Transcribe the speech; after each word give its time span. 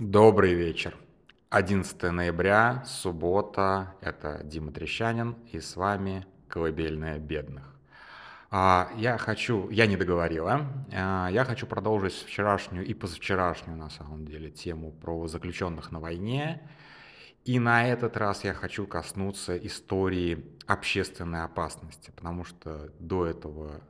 Добрый 0.00 0.54
вечер. 0.54 0.96
11 1.50 2.04
ноября, 2.04 2.82
суббота. 2.86 3.94
Это 4.00 4.40
Дима 4.44 4.72
Трещанин 4.72 5.36
и 5.52 5.60
с 5.60 5.76
вами 5.76 6.26
«Колыбельная 6.48 7.18
бедных». 7.18 7.76
А, 8.50 8.90
я 8.96 9.18
хочу, 9.18 9.68
я 9.68 9.84
не 9.84 9.98
договорила, 9.98 10.62
а, 10.90 11.28
я 11.28 11.44
хочу 11.44 11.66
продолжить 11.66 12.14
вчерашнюю 12.14 12.86
и 12.86 12.94
позавчерашнюю, 12.94 13.76
на 13.76 13.90
самом 13.90 14.24
деле, 14.24 14.50
тему 14.50 14.90
про 14.90 15.26
заключенных 15.26 15.92
на 15.92 16.00
войне. 16.00 16.66
И 17.44 17.58
на 17.58 17.86
этот 17.86 18.16
раз 18.16 18.42
я 18.42 18.54
хочу 18.54 18.86
коснуться 18.86 19.54
истории 19.54 20.46
общественной 20.66 21.42
опасности, 21.42 22.10
потому 22.16 22.44
что 22.44 22.90
до 23.00 23.26
этого 23.26 23.82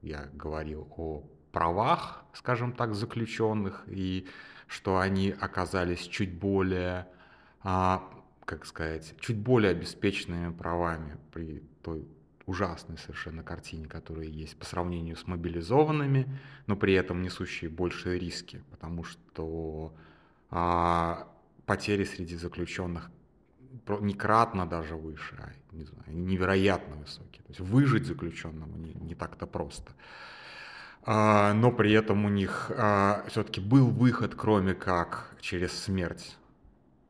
я 0.00 0.30
говорил 0.32 0.88
о 0.96 1.22
правах, 1.52 2.24
скажем 2.32 2.72
так, 2.72 2.94
заключенных, 2.94 3.84
и 3.86 4.26
что 4.70 5.00
они 5.00 5.34
оказались 5.40 6.02
чуть 6.06 6.32
более, 6.32 7.08
а, 7.62 8.08
как 8.44 8.64
сказать, 8.64 9.14
чуть 9.18 9.36
более 9.36 9.72
обеспеченными 9.72 10.52
правами 10.52 11.18
при 11.32 11.60
той 11.82 12.06
ужасной 12.46 12.96
совершенно 12.96 13.42
картине, 13.42 13.86
которая 13.86 14.26
есть 14.26 14.56
по 14.56 14.64
сравнению 14.64 15.16
с 15.16 15.26
мобилизованными, 15.26 16.38
но 16.68 16.76
при 16.76 16.94
этом 16.94 17.20
несущие 17.20 17.68
большие 17.68 18.20
риски, 18.20 18.62
потому 18.70 19.02
что 19.02 19.92
а, 20.50 21.28
потери 21.66 22.04
среди 22.04 22.36
заключенных 22.36 23.10
некратно 24.00 24.66
даже 24.66 24.94
выше, 24.94 25.34
а, 25.40 25.50
не 25.74 25.84
знаю, 25.84 26.16
невероятно 26.16 26.94
высокие. 26.94 27.42
То 27.42 27.48
есть 27.48 27.60
выжить 27.60 28.06
заключенному 28.06 28.76
не, 28.76 28.94
не 28.94 29.16
так-то 29.16 29.48
просто. 29.48 29.92
А, 31.02 31.52
но 31.54 31.72
при 31.72 31.92
этом 31.92 32.24
у 32.24 32.28
них 32.28 32.70
а, 32.76 33.24
все-таки 33.28 33.60
был 33.60 33.90
выход, 33.90 34.34
кроме 34.34 34.74
как 34.74 35.34
через 35.40 35.72
смерть 35.72 36.36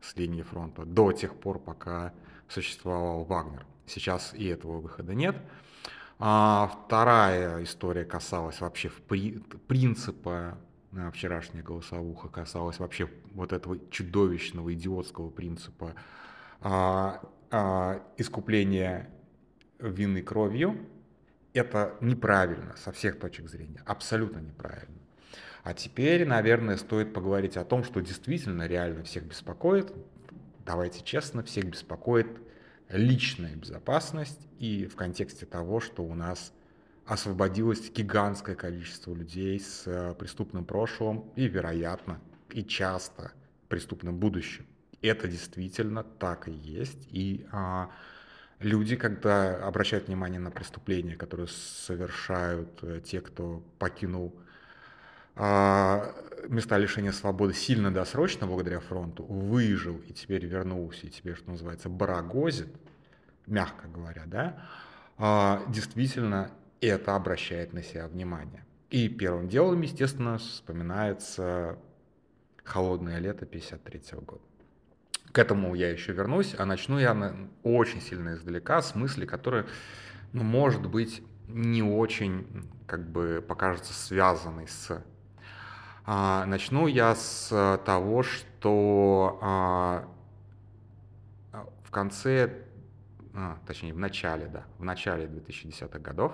с 0.00 0.16
линии 0.16 0.42
фронта, 0.42 0.84
до 0.84 1.12
тех 1.12 1.34
пор, 1.34 1.59
пока 1.59 2.12
существовал 2.48 3.24
Вагнер. 3.24 3.66
Сейчас 3.87 4.32
и 4.34 4.46
этого 4.46 4.80
выхода 4.80 5.15
нет. 5.15 5.37
А 6.18 6.70
вторая 6.87 7.62
история 7.65 8.04
касалась 8.04 8.60
вообще 8.60 8.90
принципа 9.68 10.59
вчерашняя 11.12 11.62
голосовуха 11.62 12.28
касалась 12.28 12.78
вообще 12.78 13.09
вот 13.32 13.52
этого 13.52 13.78
чудовищного 13.90 14.74
идиотского 14.74 15.30
принципа 15.30 15.95
а, 16.60 17.22
а, 17.50 18.02
искупления 18.16 19.09
вины 19.78 20.22
кровью, 20.22 20.78
это 21.52 21.96
неправильно 22.01 22.76
со 22.76 22.93
всех 22.93 23.18
точек 23.18 23.48
зрения, 23.48 23.82
абсолютно 23.87 24.38
неправильно. 24.38 24.96
А 25.62 25.74
теперь, 25.74 26.26
наверное, 26.26 26.76
стоит 26.76 27.12
поговорить 27.12 27.56
о 27.56 27.65
том, 27.65 27.84
что 27.84 28.01
действительно 28.01 28.66
реально 28.66 29.04
всех 29.04 29.24
беспокоит, 29.24 29.93
давайте 30.65 31.02
честно, 31.04 31.43
всех 31.43 31.66
беспокоит 31.66 32.28
личная 32.88 33.54
безопасность 33.56 34.48
и 34.59 34.87
в 34.87 34.96
контексте 34.96 35.46
того, 35.46 35.80
что 35.80 36.02
у 36.02 36.15
нас 36.15 36.52
освободилось 37.04 37.90
гигантское 37.90 38.54
количество 38.54 39.12
людей 39.15 39.59
с 39.59 39.82
э, 39.87 40.15
преступным 40.15 40.65
прошлым 40.65 41.30
и, 41.37 41.48
вероятно, 41.48 42.21
и 42.51 42.65
часто 42.65 43.32
преступным 43.68 44.18
будущим. 44.18 44.66
Это 45.02 45.28
действительно 45.28 46.04
так 46.04 46.48
и 46.48 46.52
есть. 46.52 47.09
И 47.10 47.46
а, 47.52 47.90
люди, 48.60 48.96
когда 48.96 49.66
обращают 49.66 50.06
внимание 50.06 50.38
на 50.38 50.50
преступления, 50.50 51.16
которые 51.16 51.48
совершают 51.48 52.68
э, 52.82 53.00
те, 53.04 53.20
кто 53.20 53.62
покинул 53.78 54.34
а, 55.36 56.14
места 56.48 56.76
лишения 56.76 57.12
свободы 57.12 57.54
сильно 57.54 57.90
досрочно 57.92 58.46
благодаря 58.46 58.80
фронту, 58.80 59.24
выжил 59.24 59.96
и 60.06 60.12
теперь 60.12 60.44
вернулся, 60.44 61.06
и 61.06 61.10
теперь, 61.10 61.34
что 61.34 61.50
называется, 61.50 61.88
барагозит, 61.88 62.68
мягко 63.46 63.88
говоря, 63.88 64.25
да, 64.26 64.62
а, 65.16 65.65
действительно 65.69 66.50
это 66.81 67.16
обращает 67.16 67.72
на 67.72 67.82
себя 67.82 68.06
внимание. 68.06 68.65
И 68.91 69.09
первым 69.09 69.49
делом, 69.49 69.81
естественно, 69.81 70.38
вспоминается 70.38 71.78
холодное 72.65 73.19
лето 73.19 73.44
1953 73.44 74.20
года. 74.20 74.50
К 75.33 75.39
этому 75.39 75.75
я 75.75 75.91
еще 75.91 76.13
вернусь, 76.13 76.55
а 76.59 76.65
начну 76.65 76.99
я 76.99 77.35
очень 77.63 78.01
сильно 78.01 78.35
издалека, 78.35 78.83
с 78.83 78.95
мысли, 78.95 79.27
которая, 79.27 79.67
ну, 80.33 80.43
может 80.43 80.87
быть, 80.87 81.23
не 81.47 81.83
очень, 81.83 82.69
как 82.87 83.09
бы, 83.09 83.45
покажется 83.47 83.93
связанной 83.93 84.67
с... 84.67 85.03
А, 86.05 86.45
начну 86.47 86.89
я 86.89 87.15
с 87.15 87.81
того, 87.85 88.25
что 88.25 89.39
а, 89.41 90.09
в 91.85 91.93
конце, 91.93 92.65
а, 93.35 93.59
точнее, 93.67 93.93
в 93.93 93.99
начале, 93.99 94.47
да, 94.47 94.65
в 94.79 94.85
начале 94.85 95.27
2010-х 95.27 95.99
годов 95.99 96.33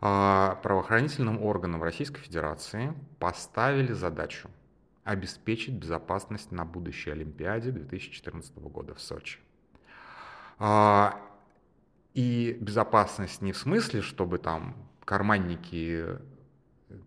а, 0.00 0.58
правоохранительным 0.62 1.42
органам 1.42 1.82
Российской 1.82 2.20
Федерации 2.20 2.94
поставили 3.18 3.92
задачу 3.92 4.48
обеспечить 5.10 5.74
безопасность 5.74 6.52
на 6.52 6.64
будущей 6.64 7.10
Олимпиаде 7.10 7.72
2014 7.72 8.56
года 8.58 8.94
в 8.94 9.00
Сочи. 9.00 9.40
А, 10.60 11.20
и 12.14 12.56
безопасность 12.60 13.42
не 13.42 13.50
в 13.50 13.56
смысле, 13.56 14.02
чтобы 14.02 14.38
там 14.38 14.76
карманники 15.04 16.16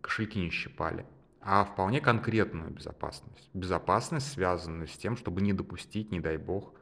кошельки 0.01 0.37
не 0.37 0.49
щипали, 0.49 1.05
а 1.39 1.63
вполне 1.63 2.01
конкретную 2.01 2.71
безопасность. 2.71 3.49
Безопасность, 3.53 4.33
связанную 4.33 4.89
с 4.89 4.97
тем, 4.97 5.15
чтобы 5.15 5.41
не 5.41 5.53
допустить, 5.53 6.11
не 6.11 6.19
дай 6.19 6.35
бог, 6.35 6.73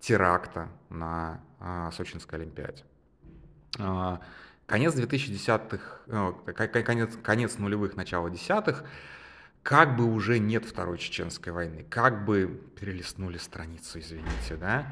теракта 0.00 0.70
на 0.88 1.42
а, 1.60 1.90
Сочинской 1.90 2.38
Олимпиаде. 2.38 2.84
А, 3.78 4.22
конец 4.64 4.94
2010-х, 4.94 6.00
э, 6.06 6.52
конец, 6.54 7.18
конец 7.22 7.58
нулевых, 7.58 7.96
начало 7.96 8.30
десятых 8.30 8.84
как 9.64 9.96
бы 9.96 10.04
уже 10.04 10.38
нет 10.38 10.66
Второй 10.66 10.98
Чеченской 10.98 11.50
войны, 11.50 11.86
как 11.88 12.26
бы 12.26 12.62
перелистнули 12.78 13.38
страницу, 13.38 13.98
извините, 13.98 14.56
да, 14.56 14.86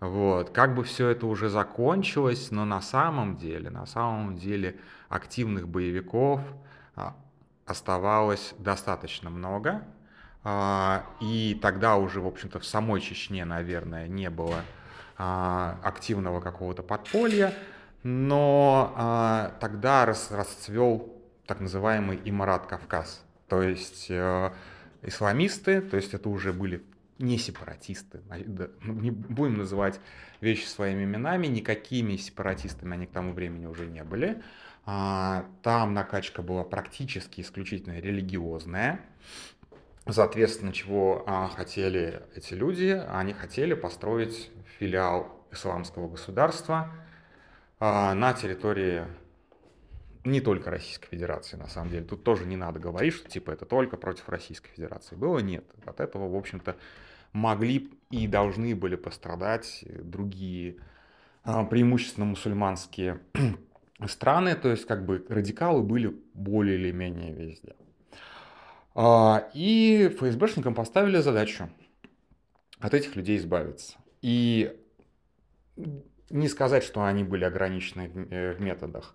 вот, 0.00 0.50
как 0.50 0.74
бы 0.74 0.82
все 0.82 1.08
это 1.10 1.26
уже 1.26 1.48
закончилось, 1.48 2.50
но 2.50 2.64
на 2.64 2.82
самом 2.82 3.36
деле, 3.36 3.70
на 3.70 3.86
самом 3.86 4.36
деле 4.36 4.78
активных 5.08 5.68
боевиков 5.68 6.40
а, 6.96 7.16
оставалось 7.66 8.54
достаточно 8.58 9.30
много, 9.30 9.84
а, 10.42 11.06
и 11.20 11.56
тогда 11.62 11.94
уже, 11.96 12.20
в 12.20 12.26
общем-то, 12.26 12.58
в 12.58 12.66
самой 12.66 13.00
Чечне, 13.00 13.44
наверное, 13.44 14.08
не 14.08 14.28
было 14.28 14.62
а, 15.16 15.78
активного 15.84 16.40
какого-то 16.40 16.82
подполья, 16.82 17.54
но 18.02 19.52
тогда 19.60 20.04
расцвел 20.04 21.12
так 21.46 21.60
называемый 21.60 22.20
Имарат 22.24 22.66
Кавказ– 22.66 23.22
то 23.48 23.62
есть 23.62 24.06
э, 24.10 24.52
исламисты, 25.02 25.80
то 25.80 25.96
есть 25.96 26.14
это 26.14 26.28
уже 26.28 26.52
были 26.52 26.82
не 27.18 27.38
сепаратисты, 27.38 28.20
не 28.82 29.10
будем 29.10 29.58
называть 29.58 30.00
вещи 30.40 30.66
своими 30.66 31.04
именами, 31.04 31.46
никакими 31.46 32.16
сепаратистами 32.16 32.94
они 32.94 33.06
к 33.06 33.10
тому 33.10 33.32
времени 33.32 33.66
уже 33.66 33.86
не 33.86 34.04
были. 34.04 34.42
А, 34.84 35.46
там 35.62 35.94
накачка 35.94 36.42
была 36.42 36.62
практически 36.62 37.40
исключительно 37.40 37.98
религиозная. 37.98 39.00
Соответственно, 40.08 40.72
чего 40.72 41.24
а, 41.26 41.48
хотели 41.48 42.22
эти 42.36 42.54
люди? 42.54 43.02
Они 43.08 43.32
хотели 43.32 43.74
построить 43.74 44.50
филиал 44.78 45.44
исламского 45.50 46.08
государства 46.08 46.92
а, 47.80 48.14
на 48.14 48.32
территории 48.32 49.04
не 50.26 50.40
только 50.40 50.70
Российской 50.70 51.08
Федерации, 51.08 51.56
на 51.56 51.68
самом 51.68 51.90
деле. 51.90 52.04
Тут 52.04 52.24
тоже 52.24 52.46
не 52.46 52.56
надо 52.56 52.78
говорить, 52.78 53.14
что 53.14 53.28
типа 53.28 53.52
это 53.52 53.64
только 53.64 53.96
против 53.96 54.28
Российской 54.28 54.70
Федерации. 54.70 55.14
Было 55.14 55.38
нет. 55.38 55.64
От 55.84 56.00
этого, 56.00 56.28
в 56.28 56.36
общем-то, 56.36 56.76
могли 57.32 57.90
и 58.10 58.26
должны 58.26 58.74
были 58.74 58.96
пострадать 58.96 59.84
другие 59.88 60.76
а, 61.44 61.64
преимущественно 61.64 62.26
мусульманские 62.26 63.20
страны, 64.06 64.56
то 64.56 64.68
есть 64.68 64.84
как 64.86 65.06
бы 65.06 65.24
радикалы 65.28 65.82
были 65.82 66.16
более 66.34 66.76
или 66.76 66.90
менее 66.90 67.32
везде. 67.32 67.76
А, 68.94 69.48
и 69.54 70.08
ФСБшникам 70.18 70.74
поставили 70.74 71.18
задачу 71.18 71.68
от 72.80 72.94
этих 72.94 73.14
людей 73.14 73.36
избавиться. 73.36 73.96
И 74.22 74.76
не 76.30 76.48
сказать, 76.48 76.82
что 76.82 77.04
они 77.04 77.22
были 77.22 77.44
ограничены 77.44 78.08
в 78.08 78.32
э, 78.32 78.56
методах. 78.58 79.14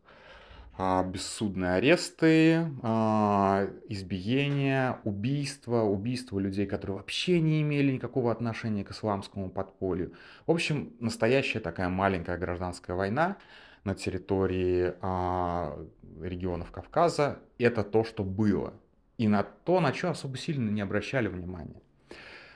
А, 0.77 1.03
бессудные 1.03 1.73
аресты, 1.73 2.65
а, 2.81 3.67
избиения, 3.89 4.99
убийства, 5.03 5.81
убийства 5.81 6.39
людей, 6.39 6.65
которые 6.65 6.97
вообще 6.97 7.39
не 7.41 7.61
имели 7.61 7.91
никакого 7.91 8.31
отношения 8.31 8.83
к 8.83 8.91
исламскому 8.91 9.49
подполью. 9.49 10.13
В 10.47 10.51
общем, 10.51 10.93
настоящая 10.99 11.59
такая 11.59 11.89
маленькая 11.89 12.37
гражданская 12.37 12.95
война 12.95 13.37
на 13.83 13.95
территории 13.95 14.93
а, 15.01 15.77
регионов 16.21 16.71
Кавказа. 16.71 17.39
Это 17.59 17.83
то, 17.83 18.03
что 18.03 18.23
было. 18.23 18.73
и 19.17 19.27
на 19.27 19.43
то, 19.43 19.79
на 19.81 19.93
что 19.93 20.09
особо 20.11 20.37
сильно 20.37 20.69
не 20.71 20.81
обращали 20.81 21.27
внимания. 21.27 21.81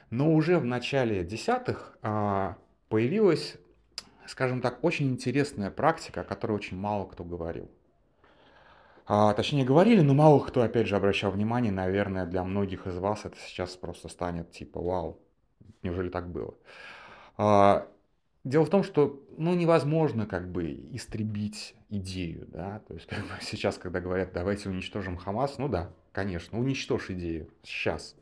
Но 0.10 0.34
уже 0.34 0.58
в 0.58 0.66
начале 0.66 1.24
десятых 1.24 1.98
появилась, 2.90 3.58
скажем 4.26 4.62
так, 4.62 4.84
очень 4.84 5.10
интересная 5.12 5.70
практика, 5.70 6.22
о 6.22 6.24
которой 6.24 6.54
очень 6.54 6.78
мало 6.78 7.06
кто 7.06 7.24
говорил. 7.24 7.70
А, 9.08 9.34
точнее 9.34 9.66
говорили, 9.66 10.02
но 10.02 10.14
мало 10.14 10.40
кто, 10.40 10.62
опять 10.62 10.88
же, 10.88 10.96
обращал 10.96 11.32
внимание. 11.32 11.72
Наверное, 11.72 12.26
для 12.26 12.44
многих 12.44 12.88
из 12.88 12.98
вас 12.98 13.26
это 13.26 13.38
сейчас 13.46 13.76
просто 13.76 14.08
станет 14.10 14.52
типа 14.52 14.82
«Вау, 14.82 15.20
неужели 15.84 16.10
так 16.10 16.30
было?». 16.30 16.56
А, 17.38 17.88
дело 18.44 18.66
в 18.66 18.70
том, 18.70 18.84
что 18.84 19.22
ну, 19.38 19.54
невозможно 19.54 20.26
как 20.26 20.52
бы 20.52 20.72
истребить 20.94 21.76
идею, 21.90 22.48
да, 22.48 22.80
то 22.88 22.96
есть 22.96 23.06
как 23.06 23.20
бы 23.20 23.30
сейчас, 23.42 23.78
когда 23.78 24.00
говорят 24.00 24.34
«давайте 24.34 24.70
уничтожим 24.70 25.18
Хамас», 25.18 25.60
ну 25.60 25.68
да, 25.68 25.92
конечно, 26.12 26.60
уничтожь 26.60 27.12
идею 27.12 27.50
сейчас, 27.62 28.16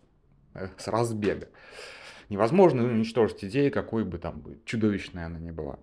э, 0.53 0.67
с 0.77 0.87
разбега. 0.89 1.47
Невозможно 2.27 2.83
уничтожить 2.83 3.45
идею, 3.45 3.71
какой 3.71 4.03
бы 4.03 4.17
там 4.17 4.43
чудовищной 4.65 5.25
она 5.25 5.39
ни 5.39 5.51
была. 5.51 5.79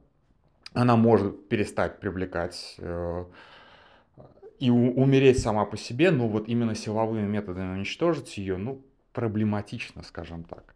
Она 0.75 0.97
может 0.97 1.49
перестать 1.49 2.00
привлекать 2.00 2.76
э, 2.79 3.25
и 4.61 4.69
умереть 4.71 5.41
сама 5.41 5.65
по 5.65 5.77
себе, 5.77 6.11
но 6.11 6.29
вот 6.29 6.47
именно 6.47 6.75
силовыми 6.75 7.27
методами 7.27 7.73
уничтожить 7.73 8.37
ее, 8.37 8.59
ну, 8.59 8.85
проблематично, 9.12 10.03
скажем 10.03 10.45
так. 10.45 10.75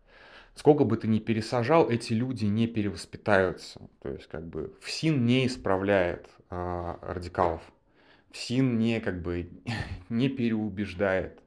Сколько 0.55 0.85
бы 0.85 0.97
ты 0.97 1.07
ни 1.07 1.19
пересажал, 1.19 1.91
эти 1.91 2.15
люди 2.15 2.47
не 2.47 2.67
перевоспитаются. 2.67 3.81
То 4.01 4.09
есть, 4.09 4.27
как 4.29 4.47
бы, 4.47 4.75
ФСИН 4.81 5.27
не 5.27 5.47
исправляет 5.47 6.29
а, 6.49 6.99
радикалов. 7.03 7.61
ФСИН 8.33 8.79
не, 8.79 9.01
как 9.01 9.21
бы, 9.21 9.51
не 10.09 10.31
переубеждает. 10.31 11.41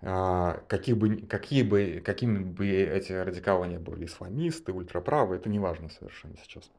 А, 0.00 0.62
какие 0.68 0.94
бы, 0.94 1.16
какие 1.16 1.62
бы, 1.62 2.02
какими 2.02 2.38
бы 2.38 2.68
эти 2.68 3.12
радикалы 3.12 3.66
не 3.66 3.78
были, 3.78 4.06
исламисты, 4.06 4.72
ультраправые, 4.72 5.40
это 5.40 5.50
не 5.50 5.58
важно 5.58 5.90
совершенно 5.90 6.36
сейчас 6.42 6.70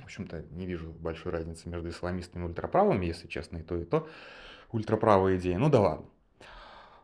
в 0.00 0.04
общем-то, 0.04 0.44
не 0.50 0.66
вижу 0.66 0.90
большой 0.90 1.32
разницы 1.32 1.68
между 1.68 1.88
исламистами 1.88 2.44
и 2.44 2.46
ультраправыми, 2.46 3.06
если 3.06 3.28
честно, 3.28 3.58
и 3.58 3.62
то, 3.62 3.76
и 3.76 3.84
то. 3.84 4.08
Ультраправые 4.72 5.38
идеи, 5.38 5.54
ну 5.54 5.68
да 5.68 5.80
ладно. 5.80 6.06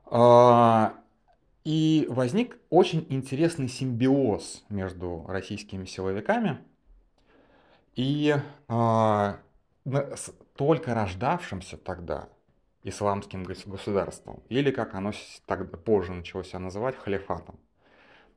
А, 0.06 0.94
и 1.64 2.06
возник 2.08 2.58
очень 2.70 3.06
интересный 3.08 3.68
симбиоз 3.68 4.64
между 4.68 5.24
российскими 5.26 5.84
силовиками 5.84 6.58
и 7.96 8.36
а, 8.68 9.38
только 10.56 10.94
рождавшимся 10.94 11.76
тогда 11.76 12.28
исламским 12.82 13.42
государством, 13.42 14.42
или 14.48 14.70
как 14.70 14.94
оно 14.94 15.12
тогда 15.46 15.76
позже 15.76 16.12
начало 16.12 16.44
себя 16.44 16.60
называть, 16.60 16.96
халифатом. 16.96 17.58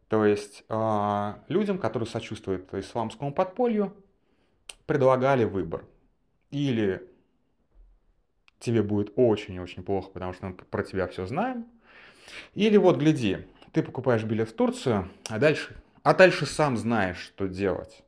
То 0.07 0.25
есть 0.25 0.63
э, 0.67 1.33
людям, 1.50 1.77
которые 1.77 2.07
сочувствуют 2.07 2.73
исламскому 2.73 3.31
подполью, 3.31 3.94
предлагали 4.89 5.44
выбор. 5.44 5.86
Или 6.50 7.07
тебе 8.57 8.81
будет 8.81 9.13
очень-очень 9.15 9.83
плохо, 9.83 10.09
потому 10.09 10.33
что 10.33 10.47
мы 10.47 10.56
про 10.56 10.83
тебя 10.83 11.06
все 11.06 11.27
знаем. 11.27 11.68
Или 12.56 12.77
вот 12.77 12.97
гляди, 12.97 13.45
ты 13.71 13.83
покупаешь 13.83 14.24
билет 14.24 14.50
в 14.50 14.53
Турцию, 14.53 15.12
а 15.30 15.38
дальше, 15.38 15.75
а 16.01 16.15
дальше 16.15 16.47
сам 16.47 16.75
знаешь, 16.75 17.19
что 17.19 17.47
делать. 17.47 18.03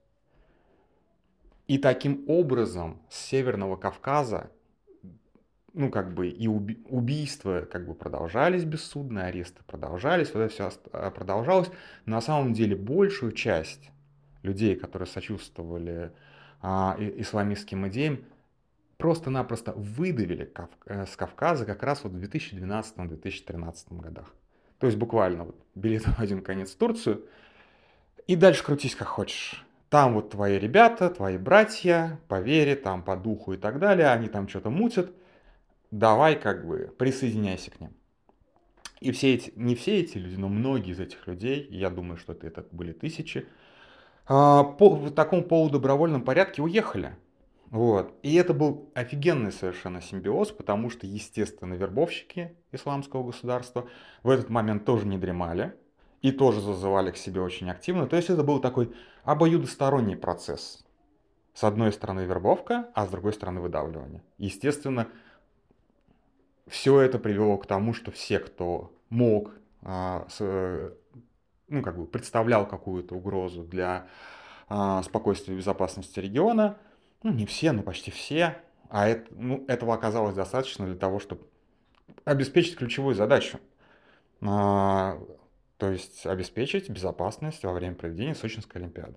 И 1.67 1.77
таким 1.77 2.25
образом 2.27 2.99
с 3.11 3.27
Северного 3.27 3.75
Кавказа, 3.75 4.49
ну 5.73 5.91
как 5.91 6.15
бы 6.15 6.29
и 6.29 6.47
уби- 6.47 6.83
убийства 6.89 7.61
как 7.71 7.85
бы 7.85 7.93
продолжались 7.93 8.65
бессудные, 8.65 9.25
аресты 9.25 9.61
продолжались, 9.67 10.33
вот 10.33 10.39
это 10.39 10.51
все 10.51 11.11
продолжалось. 11.11 11.69
Но 12.07 12.15
на 12.15 12.21
самом 12.21 12.53
деле 12.53 12.75
большую 12.75 13.33
часть 13.33 13.91
людей, 14.41 14.75
которые 14.75 15.07
сочувствовали 15.07 16.11
а, 16.61 16.95
исламистским 16.99 17.87
идеям, 17.87 18.23
просто-напросто 18.97 19.73
выдавили 19.73 20.51
э, 20.85 21.05
с 21.05 21.15
Кавказа 21.15 21.65
как 21.65 21.81
раз 21.81 22.03
вот 22.03 22.13
в 22.13 22.17
2012-2013 22.17 23.99
годах. 23.99 24.33
То 24.77 24.87
есть 24.87 24.97
буквально 24.97 25.45
вот 25.45 25.55
билет 25.75 26.03
в 26.03 26.19
один 26.19 26.41
конец 26.41 26.71
в 26.71 26.77
Турцию, 26.77 27.25
и 28.27 28.35
дальше 28.35 28.63
крутись 28.63 28.95
как 28.95 29.07
хочешь. 29.07 29.65
Там 29.89 30.13
вот 30.13 30.29
твои 30.29 30.57
ребята, 30.57 31.09
твои 31.09 31.37
братья, 31.37 32.19
по 32.27 32.39
вере, 32.39 32.75
там 32.75 33.03
по 33.03 33.17
духу 33.17 33.53
и 33.53 33.57
так 33.57 33.79
далее, 33.79 34.07
они 34.07 34.29
там 34.29 34.47
что-то 34.47 34.69
мутят. 34.69 35.11
Давай 35.89 36.39
как 36.39 36.65
бы 36.65 36.93
присоединяйся 36.97 37.71
к 37.71 37.79
ним. 37.81 37.91
И 39.01 39.11
все 39.11 39.33
эти, 39.33 39.51
не 39.55 39.75
все 39.75 39.99
эти 39.99 40.17
люди, 40.17 40.35
но 40.35 40.47
многие 40.47 40.91
из 40.91 40.99
этих 40.99 41.27
людей, 41.27 41.67
я 41.71 41.89
думаю, 41.89 42.17
что 42.17 42.33
это 42.33 42.65
были 42.71 42.93
тысячи, 42.93 43.47
по, 44.31 44.89
в 44.89 45.11
таком 45.11 45.43
полудобровольном 45.43 46.21
порядке 46.21 46.61
уехали. 46.61 47.17
Вот. 47.69 48.13
И 48.23 48.35
это 48.35 48.53
был 48.53 48.89
офигенный 48.93 49.51
совершенно 49.51 50.01
симбиоз, 50.01 50.51
потому 50.51 50.89
что, 50.89 51.05
естественно, 51.05 51.73
вербовщики 51.73 52.55
исламского 52.71 53.23
государства 53.23 53.89
в 54.23 54.29
этот 54.29 54.49
момент 54.49 54.85
тоже 54.85 55.05
не 55.05 55.17
дремали 55.17 55.73
и 56.21 56.31
тоже 56.31 56.61
зазывали 56.61 57.11
к 57.11 57.17
себе 57.17 57.41
очень 57.41 57.69
активно. 57.69 58.07
То 58.07 58.15
есть 58.15 58.29
это 58.29 58.43
был 58.43 58.59
такой 58.59 58.93
обоюдосторонний 59.23 60.15
процесс. 60.15 60.85
С 61.53 61.65
одной 61.65 61.91
стороны 61.91 62.21
вербовка, 62.21 62.89
а 62.93 63.05
с 63.05 63.09
другой 63.09 63.33
стороны 63.33 63.59
выдавливание. 63.59 64.23
Естественно, 64.37 65.09
все 66.67 67.01
это 67.01 67.19
привело 67.19 67.57
к 67.57 67.65
тому, 67.65 67.93
что 67.93 68.11
все, 68.11 68.39
кто 68.39 68.93
мог 69.09 69.51
а, 69.81 70.25
с, 70.29 70.93
ну, 71.71 71.81
как 71.81 71.97
бы 71.97 72.05
представлял 72.05 72.67
какую-то 72.67 73.15
угрозу 73.15 73.63
для 73.63 74.07
а, 74.67 75.01
спокойствия 75.03 75.55
и 75.55 75.57
безопасности 75.57 76.19
региона. 76.19 76.77
Ну, 77.23 77.31
не 77.31 77.45
все, 77.45 77.71
но 77.71 77.81
почти 77.81 78.11
все. 78.11 78.57
А 78.89 79.07
это, 79.07 79.27
ну, 79.31 79.63
этого 79.67 79.93
оказалось 79.93 80.35
достаточно 80.35 80.85
для 80.85 80.95
того, 80.95 81.19
чтобы 81.19 81.41
обеспечить 82.25 82.75
ключевую 82.75 83.15
задачу. 83.15 83.59
А, 84.41 85.17
то 85.77 85.89
есть 85.89 86.25
обеспечить 86.25 86.89
безопасность 86.89 87.63
во 87.63 87.73
время 87.73 87.95
проведения 87.95 88.35
Сочинской 88.35 88.81
Олимпиады. 88.81 89.15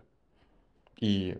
И 1.00 1.38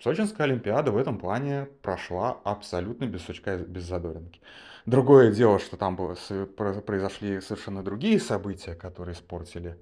Сочинская 0.00 0.46
Олимпиада 0.46 0.92
в 0.92 0.96
этом 0.96 1.18
плане 1.18 1.68
прошла 1.80 2.38
абсолютно 2.44 3.06
без 3.06 3.22
сучка 3.22 3.54
и 3.54 3.64
без 3.64 3.84
задоринки. 3.84 4.40
Другое 4.84 5.32
дело, 5.32 5.60
что 5.60 5.76
там 5.76 5.94
было, 5.94 6.16
произошли 6.16 7.40
совершенно 7.40 7.84
другие 7.84 8.18
события, 8.18 8.74
которые 8.74 9.14
испортили 9.14 9.78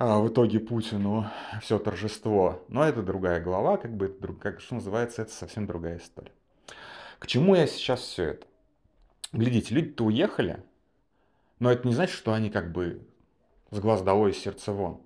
в 0.00 0.28
итоге 0.28 0.60
Путину 0.60 1.26
все 1.60 1.78
торжество. 1.78 2.64
Но 2.68 2.84
это 2.84 3.02
другая 3.02 3.38
глава, 3.38 3.76
как 3.76 3.94
бы, 3.94 4.08
как, 4.40 4.60
что 4.60 4.76
называется, 4.76 5.22
это 5.22 5.30
совсем 5.30 5.66
другая 5.66 5.98
история. 5.98 6.32
К 7.18 7.26
чему 7.26 7.54
я 7.54 7.66
сейчас 7.66 8.00
все 8.00 8.24
это? 8.24 8.46
Глядите, 9.32 9.74
люди-то 9.74 10.04
уехали, 10.04 10.64
но 11.58 11.70
это 11.70 11.86
не 11.86 11.92
значит, 11.92 12.16
что 12.16 12.32
они 12.32 12.48
как 12.48 12.72
бы 12.72 13.06
с 13.70 13.78
глаз 13.78 14.00
долой 14.00 14.30
и 14.30 14.34
сердце 14.34 14.72
вон. 14.72 15.02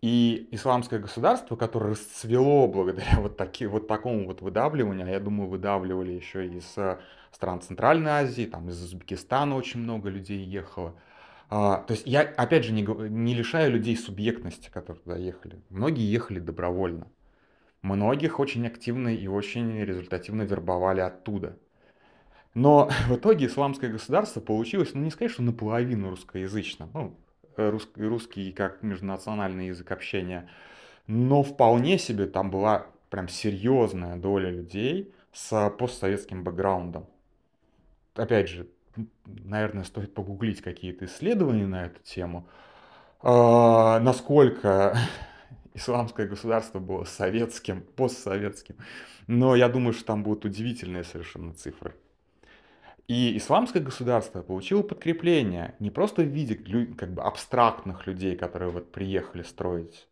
И 0.00 0.48
исламское 0.52 1.00
государство, 1.00 1.56
которое 1.56 1.90
расцвело 1.90 2.68
благодаря 2.68 3.18
вот, 3.18 3.36
таки, 3.36 3.66
вот 3.66 3.88
такому 3.88 4.24
вот 4.26 4.40
выдавливанию, 4.40 5.08
а 5.08 5.10
я 5.10 5.18
думаю, 5.18 5.50
выдавливали 5.50 6.12
еще 6.12 6.46
из 6.46 6.78
э, 6.78 7.00
стран 7.32 7.60
Центральной 7.60 8.12
Азии, 8.12 8.44
там 8.46 8.68
из 8.68 8.80
Узбекистана 8.80 9.56
очень 9.56 9.80
много 9.80 10.08
людей 10.10 10.44
ехало– 10.44 10.94
а, 11.50 11.78
то 11.78 11.94
есть 11.94 12.06
я, 12.06 12.20
опять 12.20 12.64
же, 12.64 12.72
не, 12.72 12.82
не 12.82 13.34
лишаю 13.34 13.72
людей 13.72 13.96
субъектности, 13.96 14.68
которые 14.68 15.02
туда 15.02 15.16
ехали. 15.16 15.60
Многие 15.70 16.10
ехали 16.10 16.40
добровольно. 16.40 17.08
Многих 17.80 18.38
очень 18.38 18.66
активно 18.66 19.08
и 19.08 19.26
очень 19.28 19.80
результативно 19.80 20.42
вербовали 20.42 21.00
оттуда. 21.00 21.58
Но 22.54 22.90
в 23.08 23.16
итоге 23.16 23.46
исламское 23.46 23.90
государство 23.90 24.40
получилось, 24.40 24.90
ну 24.92 25.02
не 25.02 25.10
сказать, 25.10 25.32
что 25.32 25.42
наполовину 25.42 26.10
русскоязычным, 26.10 26.90
ну, 26.92 27.16
русский, 27.56 28.02
русский 28.02 28.52
как 28.52 28.82
межнациональный 28.82 29.68
язык 29.68 29.90
общения, 29.90 30.50
но 31.06 31.42
вполне 31.42 31.98
себе 31.98 32.26
там 32.26 32.50
была 32.50 32.86
прям 33.08 33.28
серьезная 33.28 34.16
доля 34.16 34.50
людей 34.50 35.14
с 35.32 35.70
постсоветским 35.78 36.44
бэкграундом. 36.44 37.06
Опять 38.14 38.48
же, 38.48 38.68
наверное, 39.26 39.84
стоит 39.84 40.14
погуглить 40.14 40.60
какие-то 40.60 41.06
исследования 41.06 41.66
на 41.66 41.86
эту 41.86 42.02
тему, 42.02 42.48
а, 43.20 44.00
насколько 44.00 44.96
исламское 45.74 46.26
государство 46.26 46.78
было 46.78 47.04
советским, 47.04 47.82
постсоветским. 47.82 48.76
Но 49.26 49.56
я 49.56 49.68
думаю, 49.68 49.92
что 49.92 50.04
там 50.04 50.22
будут 50.22 50.44
удивительные 50.44 51.04
совершенно 51.04 51.52
цифры. 51.52 51.94
И 53.08 53.36
исламское 53.38 53.82
государство 53.82 54.42
получило 54.42 54.82
подкрепление 54.82 55.74
не 55.78 55.90
просто 55.90 56.22
в 56.22 56.26
виде 56.26 56.54
как 56.94 57.14
бы 57.14 57.22
абстрактных 57.22 58.06
людей, 58.06 58.36
которые 58.36 58.70
вот 58.70 58.92
приехали 58.92 59.42
строить 59.42 60.06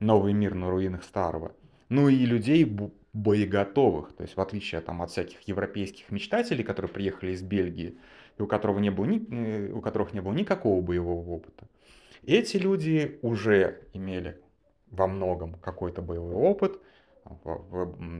новый 0.00 0.34
мир 0.34 0.54
на 0.54 0.70
руинах 0.70 1.02
старого, 1.02 1.52
но 1.90 2.08
и 2.08 2.24
людей 2.24 2.64
боеготовых. 3.12 4.14
То 4.14 4.22
есть 4.22 4.36
в 4.36 4.40
отличие 4.40 4.80
там, 4.80 5.02
от 5.02 5.10
всяких 5.10 5.40
европейских 5.42 6.10
мечтателей, 6.10 6.64
которые 6.64 6.90
приехали 6.90 7.32
из 7.32 7.42
Бельгии, 7.42 7.98
и 8.38 8.42
у, 8.42 8.46
которого 8.46 8.78
не 8.78 8.90
было 8.90 9.04
ни, 9.04 9.20
э, 9.30 9.72
у 9.72 9.82
которых 9.82 10.14
не 10.14 10.20
было 10.20 10.32
никакого 10.32 10.80
боевого 10.80 11.28
опыта. 11.28 11.66
Эти 12.24 12.56
люди 12.56 13.18
уже 13.22 13.82
имели 13.92 14.40
во 14.90 15.06
многом 15.06 15.54
какой-то 15.54 16.00
боевой 16.00 16.34
опыт 16.34 16.80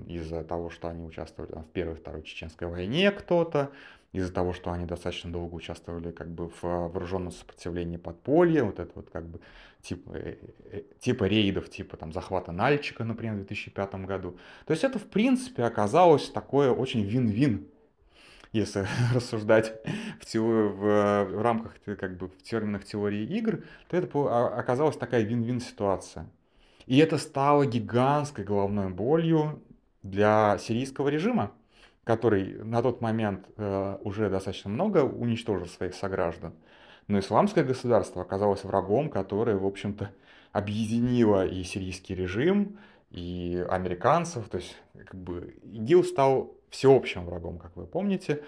из-за 0.06 0.44
того, 0.44 0.70
что 0.70 0.88
они 0.88 1.02
участвовали 1.02 1.52
в 1.52 1.70
Первой 1.72 1.94
и 1.94 1.96
Второй 1.96 2.22
Чеченской 2.22 2.68
войне 2.68 3.10
кто-то, 3.10 3.70
из-за 4.12 4.32
того, 4.32 4.52
что 4.52 4.72
они 4.72 4.86
достаточно 4.86 5.30
долго 5.30 5.54
участвовали 5.54 6.10
как 6.10 6.30
бы 6.30 6.48
в 6.48 6.62
вооруженном 6.62 7.32
сопротивлении 7.32 7.96
подполья, 7.96 8.64
вот 8.64 8.80
это 8.80 8.90
вот 8.94 9.10
как 9.10 9.26
бы 9.26 9.40
типа, 9.82 10.10
э, 10.14 10.36
э, 10.72 10.82
типа 10.98 11.24
рейдов, 11.24 11.70
типа 11.70 11.96
там 11.96 12.12
захвата 12.12 12.52
Нальчика, 12.52 13.04
например, 13.04 13.34
в 13.34 13.38
2005 13.38 13.94
году. 14.06 14.36
То 14.66 14.72
есть 14.72 14.84
это 14.84 14.98
в 14.98 15.06
принципе 15.06 15.62
оказалось 15.64 16.28
такое 16.28 16.72
очень 16.72 17.02
вин-вин 17.02 17.68
если 18.52 18.86
рассуждать 19.14 19.74
в, 20.20 20.26
теории, 20.26 20.68
в, 20.70 21.36
в 21.36 21.42
рамках 21.42 21.76
как 21.98 22.16
бы 22.16 22.28
в 22.28 22.42
терминах 22.42 22.84
теории 22.84 23.24
игр, 23.24 23.62
то 23.88 23.96
это 23.96 24.08
а, 24.14 24.48
оказалась 24.58 24.96
такая 24.96 25.22
вин-вин 25.22 25.60
ситуация. 25.60 26.28
И 26.86 26.98
это 26.98 27.18
стало 27.18 27.66
гигантской 27.66 28.44
головной 28.44 28.88
болью 28.88 29.62
для 30.02 30.58
сирийского 30.58 31.08
режима, 31.08 31.52
который 32.10 32.64
на 32.64 32.82
тот 32.82 33.00
момент 33.00 33.46
э, 33.56 33.98
уже 34.02 34.28
достаточно 34.30 34.68
много 34.68 35.04
уничтожил 35.04 35.68
своих 35.68 35.94
сограждан. 35.94 36.54
Но 37.06 37.20
исламское 37.20 37.62
государство 37.62 38.22
оказалось 38.22 38.64
врагом, 38.64 39.10
которое, 39.10 39.56
в 39.56 39.64
общем-то, 39.64 40.10
объединило 40.50 41.46
и 41.46 41.62
сирийский 41.62 42.16
режим, 42.16 42.78
и 43.12 43.64
американцев. 43.70 44.48
То 44.48 44.58
есть, 44.58 44.76
как 45.06 45.14
бы, 45.22 45.54
ИГИЛ 45.62 46.02
стал 46.02 46.52
всеобщим 46.70 47.26
врагом, 47.26 47.60
как 47.60 47.76
вы 47.76 47.86
помните. 47.86 48.42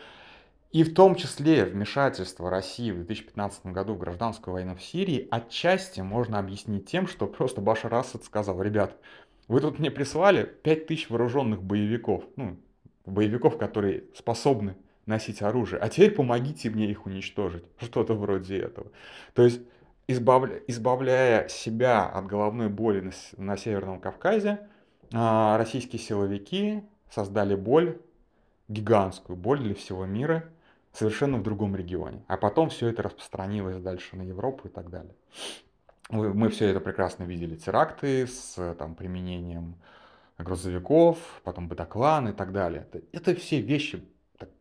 И 0.72 0.82
в 0.82 0.92
том 0.92 1.14
числе 1.14 1.64
вмешательство 1.64 2.50
России 2.50 2.90
в 2.90 2.96
2015 2.96 3.66
году 3.66 3.94
в 3.94 3.98
гражданскую 3.98 4.54
войну 4.54 4.74
в 4.74 4.82
Сирии 4.82 5.28
отчасти 5.30 6.00
можно 6.00 6.40
объяснить 6.40 6.86
тем, 6.90 7.06
что 7.06 7.28
просто 7.28 7.60
Башар 7.60 7.94
Асад 7.94 8.24
сказал, 8.24 8.60
ребят, 8.60 8.96
вы 9.46 9.60
тут 9.60 9.78
мне 9.78 9.92
прислали 9.92 10.42
5000 10.64 11.10
вооруженных 11.10 11.62
боевиков, 11.62 12.24
ну, 12.34 12.56
боевиков, 13.06 13.58
которые 13.58 14.04
способны 14.14 14.76
носить 15.06 15.42
оружие, 15.42 15.80
а 15.80 15.88
теперь 15.88 16.12
помогите 16.12 16.70
мне 16.70 16.90
их 16.90 17.06
уничтожить, 17.06 17.64
что-то 17.80 18.14
вроде 18.14 18.58
этого. 18.58 18.88
То 19.34 19.42
есть 19.42 19.60
избавля, 20.06 20.60
избавляя 20.68 21.48
себя 21.48 22.06
от 22.06 22.26
головной 22.26 22.68
боли 22.68 23.00
на, 23.00 23.12
на 23.36 23.56
Северном 23.56 24.00
Кавказе, 24.00 24.60
а, 25.12 25.58
российские 25.58 26.00
силовики 26.00 26.82
создали 27.10 27.54
боль 27.54 27.98
гигантскую 28.68 29.36
боль 29.36 29.60
для 29.60 29.74
всего 29.74 30.06
мира 30.06 30.44
совершенно 30.92 31.38
в 31.38 31.42
другом 31.42 31.76
регионе. 31.76 32.22
А 32.28 32.36
потом 32.36 32.70
все 32.70 32.88
это 32.88 33.02
распространилось 33.02 33.78
дальше 33.78 34.16
на 34.16 34.22
Европу 34.22 34.68
и 34.68 34.70
так 34.70 34.90
далее. 34.90 35.14
Мы 36.10 36.50
все 36.50 36.66
это 36.66 36.80
прекрасно 36.80 37.24
видели. 37.24 37.56
Теракты 37.56 38.26
с 38.26 38.74
там, 38.78 38.94
применением 38.94 39.76
грузовиков, 40.38 41.18
потом 41.44 41.68
Батаклан 41.68 42.28
и 42.28 42.32
так 42.32 42.52
далее. 42.52 42.88
Это, 43.12 43.34
все 43.34 43.60
вещи 43.60 44.04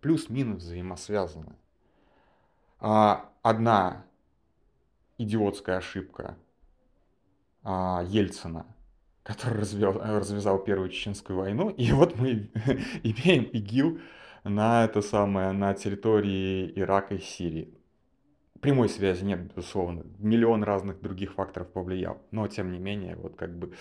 плюс-минус 0.01 0.63
взаимосвязаны. 0.63 1.56
А, 2.80 3.30
одна 3.42 4.06
идиотская 5.18 5.78
ошибка 5.78 6.38
а, 7.63 8.04
Ельцина– 8.08 8.66
который 9.24 9.60
развел, 9.60 9.94
развязал 9.94 10.60
Первую 10.60 10.90
Чеченскую 10.90 11.40
войну. 11.40 11.70
И 11.70 11.92
вот 11.92 12.18
мы 12.18 12.50
имеем 13.04 13.44
ИГИЛ 13.44 14.00
на 14.44 14.86
это 14.86 15.01
самое, 15.01 15.51
на 15.51 15.74
территории 15.74 16.72
Ирака 16.75 17.16
и 17.16 17.20
Сирии. 17.20 17.78
Прямой 18.60 18.90
связи 18.90 19.24
нет, 19.24 19.54
безусловно. 19.54 20.04
Миллион 20.20 20.63
разных 20.63 21.01
других 21.01 21.34
факторов 21.34 21.72
повлиял. 21.72 22.22
Но, 22.32 22.48
тем 22.48 22.72
не 22.72 22.80
менее, 22.80 23.16
вот 23.16 23.36
как 23.36 23.58
бы 23.58 23.74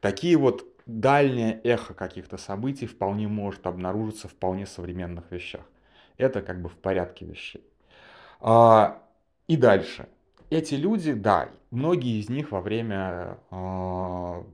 такие 0.00 0.36
вот 0.36 0.64
дальнее 0.86 1.60
эхо 1.64 1.94
каких-то 1.94 2.36
событий 2.36 2.86
вполне 2.86 3.28
может 3.28 3.66
обнаружиться 3.66 4.28
в 4.28 4.32
вполне 4.32 4.66
современных 4.66 5.30
вещах. 5.30 5.62
Это 6.16 6.42
как 6.42 6.60
бы 6.60 6.68
в 6.68 6.76
порядке 6.76 7.24
вещей. 7.24 7.64
А, 8.40 9.02
и 9.48 9.56
дальше. 9.56 10.08
Эти 10.50 10.74
люди, 10.74 11.14
да, 11.14 11.48
многие 11.70 12.20
из 12.20 12.28
них 12.28 12.52
во 12.52 12.60
время 12.60 13.38
а, 13.50 14.44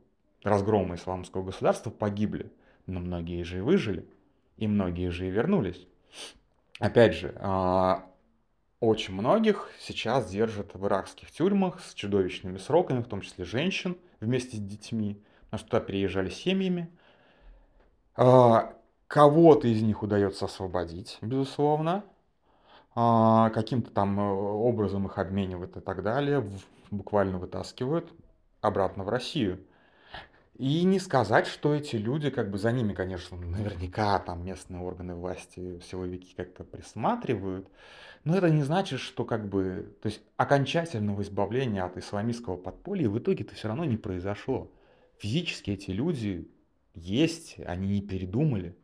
разгрома 0.42 0.94
исламского 0.94 1.42
государства 1.42 1.90
погибли, 1.90 2.50
но 2.86 3.00
многие 3.00 3.42
же 3.42 3.58
и 3.58 3.60
выжили, 3.60 4.06
и 4.56 4.66
многие 4.66 5.10
же 5.10 5.26
и 5.26 5.30
вернулись. 5.30 5.86
Опять 6.78 7.14
же, 7.14 7.34
а, 7.40 8.06
очень 8.80 9.12
многих 9.12 9.70
сейчас 9.78 10.30
держат 10.30 10.74
в 10.74 10.86
иракских 10.86 11.30
тюрьмах 11.30 11.80
с 11.80 11.92
чудовищными 11.92 12.56
сроками, 12.56 13.02
в 13.02 13.08
том 13.08 13.20
числе 13.20 13.44
женщин 13.44 13.98
вместе 14.20 14.56
с 14.56 14.60
детьми, 14.60 15.22
на 15.50 15.58
что 15.58 15.68
туда 15.68 15.80
переезжали 15.80 16.30
семьями. 16.30 16.90
А, 18.16 18.74
кого-то 19.06 19.68
из 19.68 19.82
них 19.82 20.02
удается 20.02 20.44
освободить, 20.44 21.18
безусловно. 21.22 22.04
А, 22.94 23.50
каким-то 23.50 23.90
там 23.90 24.18
э, 24.18 24.22
образом 24.22 25.06
их 25.06 25.18
обменивают 25.18 25.76
и 25.76 25.80
так 25.80 26.02
далее, 26.02 26.44
буквально 26.90 27.38
вытаскивают 27.38 28.12
обратно 28.60 29.04
в 29.04 29.08
Россию. 29.08 29.60
И 30.60 30.84
не 30.84 30.98
сказать, 30.98 31.46
что 31.46 31.74
эти 31.74 31.96
люди, 31.96 32.28
как 32.28 32.50
бы 32.50 32.58
за 32.58 32.70
ними, 32.72 32.92
конечно, 32.92 33.36
наверняка 33.36 34.18
там 34.18 34.44
местные 34.44 34.82
органы 34.82 35.14
власти, 35.14 35.80
силовики 35.80 36.34
как-то 36.36 36.64
присматривают, 36.64 37.66
но 38.24 38.36
это 38.36 38.50
не 38.50 38.62
значит, 38.62 39.00
что 39.00 39.24
как 39.24 39.48
бы, 39.48 39.96
то 40.02 40.08
есть 40.08 40.20
окончательного 40.36 41.22
избавления 41.22 41.82
от 41.82 41.96
исламистского 41.96 42.58
подполья 42.58 43.08
в 43.08 43.18
итоге-то 43.18 43.54
все 43.54 43.68
равно 43.68 43.86
не 43.86 43.96
произошло. 43.96 44.70
Физически 45.20 45.72
эти 45.72 45.90
люди 45.90 46.48
есть, 46.94 47.56
они 47.66 47.88
не 47.88 48.00
передумали. 48.00 48.74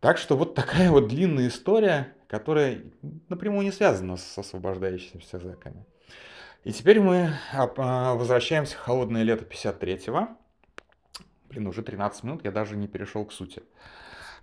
Так 0.00 0.18
что 0.18 0.36
вот 0.36 0.56
такая 0.56 0.90
вот 0.90 1.06
длинная 1.06 1.46
история, 1.46 2.12
которая 2.26 2.82
напрямую 3.28 3.64
не 3.64 3.70
связана 3.70 4.16
с 4.16 4.36
освобождающимися 4.36 5.38
зэками. 5.38 5.86
И 6.64 6.72
теперь 6.72 6.98
мы 6.98 7.30
а, 7.52 8.14
возвращаемся 8.14 8.76
в 8.76 8.80
холодное 8.80 9.22
лето 9.22 9.44
53-го. 9.44 10.36
Блин, 11.48 11.68
уже 11.68 11.84
13 11.84 12.24
минут, 12.24 12.44
я 12.44 12.50
даже 12.50 12.74
не 12.76 12.88
перешел 12.88 13.24
к 13.24 13.32
сути. 13.32 13.62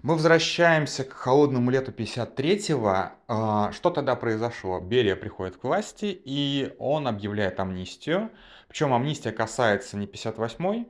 Мы 0.04 0.16
возвращаемся 0.16 1.06
к 1.06 1.14
холодному 1.14 1.72
лету 1.72 1.94
53-го. 1.94 3.14
А, 3.30 3.72
что 3.72 3.90
тогда 3.90 4.18
произошло? 4.18 4.82
Берия 4.82 5.16
приходит 5.16 5.56
к 5.56 5.64
власти, 5.64 6.08
и 6.26 6.76
он 6.78 7.08
объявляет 7.08 7.62
амнистию. 7.62 8.30
Причем 8.68 8.94
амнистия 8.94 9.32
касается 9.32 9.96
не 9.96 10.06
58-й, 10.06 10.90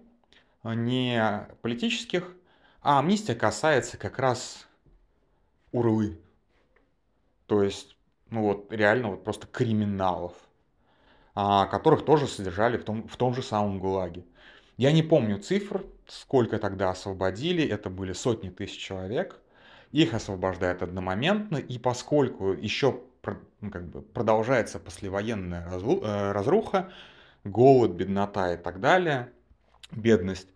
не 0.64 1.48
политических, 1.62 2.36
а 2.82 2.98
амнистия 2.98 3.36
касается 3.36 3.98
как 3.98 4.18
раз 4.18 4.68
урлы. 5.72 6.20
То 7.46 7.62
есть, 7.62 7.96
ну 8.32 8.42
вот, 8.42 8.74
реально 8.74 9.12
вот 9.12 9.24
просто 9.24 9.46
криминалов, 9.46 10.34
а, 11.36 11.68
которых 11.68 12.04
тоже 12.04 12.26
содержали 12.26 12.78
в 12.78 12.84
том, 12.84 13.08
в 13.08 13.16
том 13.18 13.36
же 13.36 13.44
самом 13.44 13.78
ГУЛАГе. 13.78 14.26
Я 14.78 14.92
не 14.92 15.04
помню 15.04 15.40
цифр, 15.40 15.86
сколько 16.08 16.58
тогда 16.58 16.90
освободили, 16.90 17.64
это 17.68 17.90
были 17.90 18.14
сотни 18.14 18.50
тысяч 18.50 18.80
человек. 18.80 19.40
Их 19.92 20.14
освобождают 20.14 20.82
одномоментно, 20.82 21.58
и 21.58 21.78
поскольку 21.78 22.54
еще 22.54 23.02
ну, 23.62 23.70
как 23.72 23.88
бы 23.88 24.02
продолжается 24.02 24.80
послевоенная 24.80 25.70
э, 25.70 26.32
разруха, 26.32 26.92
голод, 27.44 27.92
беднота 27.92 28.54
и 28.54 28.58
так 28.58 28.80
далее, 28.80 29.32
бедность, 29.92 30.48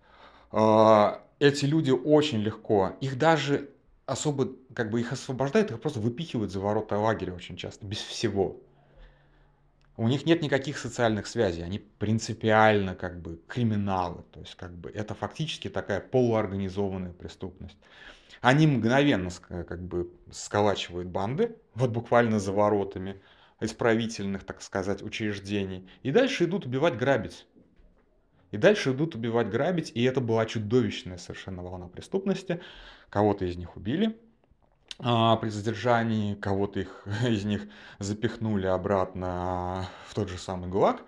э, 0.51 1.07
эти 1.39 1.65
люди 1.65 1.91
очень 1.91 2.39
легко, 2.39 2.93
их 2.99 3.17
даже 3.19 3.69
особо, 4.07 4.49
как 4.73 4.89
бы 4.89 4.99
их 4.99 5.13
освобождают, 5.13 5.69
их 5.69 5.79
просто 5.79 5.99
выпихивают 5.99 6.51
за 6.51 6.59
ворота 6.59 6.97
лагеря 6.97 7.33
очень 7.33 7.55
часто, 7.55 7.85
без 7.85 7.99
всего 7.99 8.57
у 9.97 10.07
них 10.07 10.25
нет 10.25 10.43
никаких 10.43 10.77
социальных 10.77 11.25
связей, 11.25 11.63
они 11.63 11.79
принципиально 11.79 12.95
как 12.95 13.19
бы 13.19 13.41
криминалы, 13.47 14.23
то 14.31 14.39
есть 14.39 14.55
как 14.55 14.75
бы 14.75 14.91
это 14.91 15.15
фактически 15.15 15.69
такая 15.69 15.99
полуорганизованная 15.99 17.13
преступность. 17.13 17.77
Они 18.41 18.67
мгновенно 18.67 19.31
как 19.49 19.81
бы 19.81 20.11
сколачивают 20.31 21.07
банды, 21.07 21.57
вот 21.73 21.89
буквально 21.89 22.39
за 22.39 22.51
воротами 22.51 23.19
исправительных, 23.59 24.43
так 24.43 24.61
сказать, 24.61 25.01
учреждений, 25.01 25.89
и 26.03 26.11
дальше 26.11 26.45
идут 26.45 26.67
убивать, 26.67 26.95
грабить. 26.95 27.47
И 28.51 28.57
дальше 28.57 28.91
идут 28.91 29.15
убивать, 29.15 29.49
грабить, 29.49 29.91
и 29.95 30.03
это 30.03 30.21
была 30.21 30.45
чудовищная 30.45 31.17
совершенно 31.17 31.63
волна 31.63 31.87
преступности. 31.87 32.61
Кого-то 33.09 33.45
из 33.45 33.57
них 33.57 33.75
убили, 33.75 34.17
а, 34.99 35.35
при 35.37 35.49
задержании 35.49 36.35
кого-то 36.35 36.79
их, 36.79 37.07
из 37.27 37.45
них 37.45 37.67
запихнули 37.99 38.67
обратно 38.67 39.87
в 40.07 40.15
тот 40.15 40.29
же 40.29 40.37
самый 40.37 40.69
ГУЛАГ. 40.69 41.03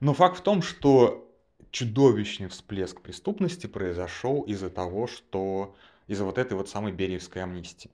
Но 0.00 0.14
факт 0.14 0.38
в 0.38 0.42
том, 0.42 0.62
что 0.62 1.28
чудовищный 1.70 2.48
всплеск 2.48 3.00
преступности 3.00 3.66
произошел 3.66 4.42
из-за 4.42 4.70
того, 4.70 5.06
что 5.06 5.74
из-за 6.06 6.24
вот 6.24 6.38
этой 6.38 6.54
вот 6.54 6.68
самой 6.68 6.92
Бериевской 6.92 7.42
амнистии. 7.42 7.90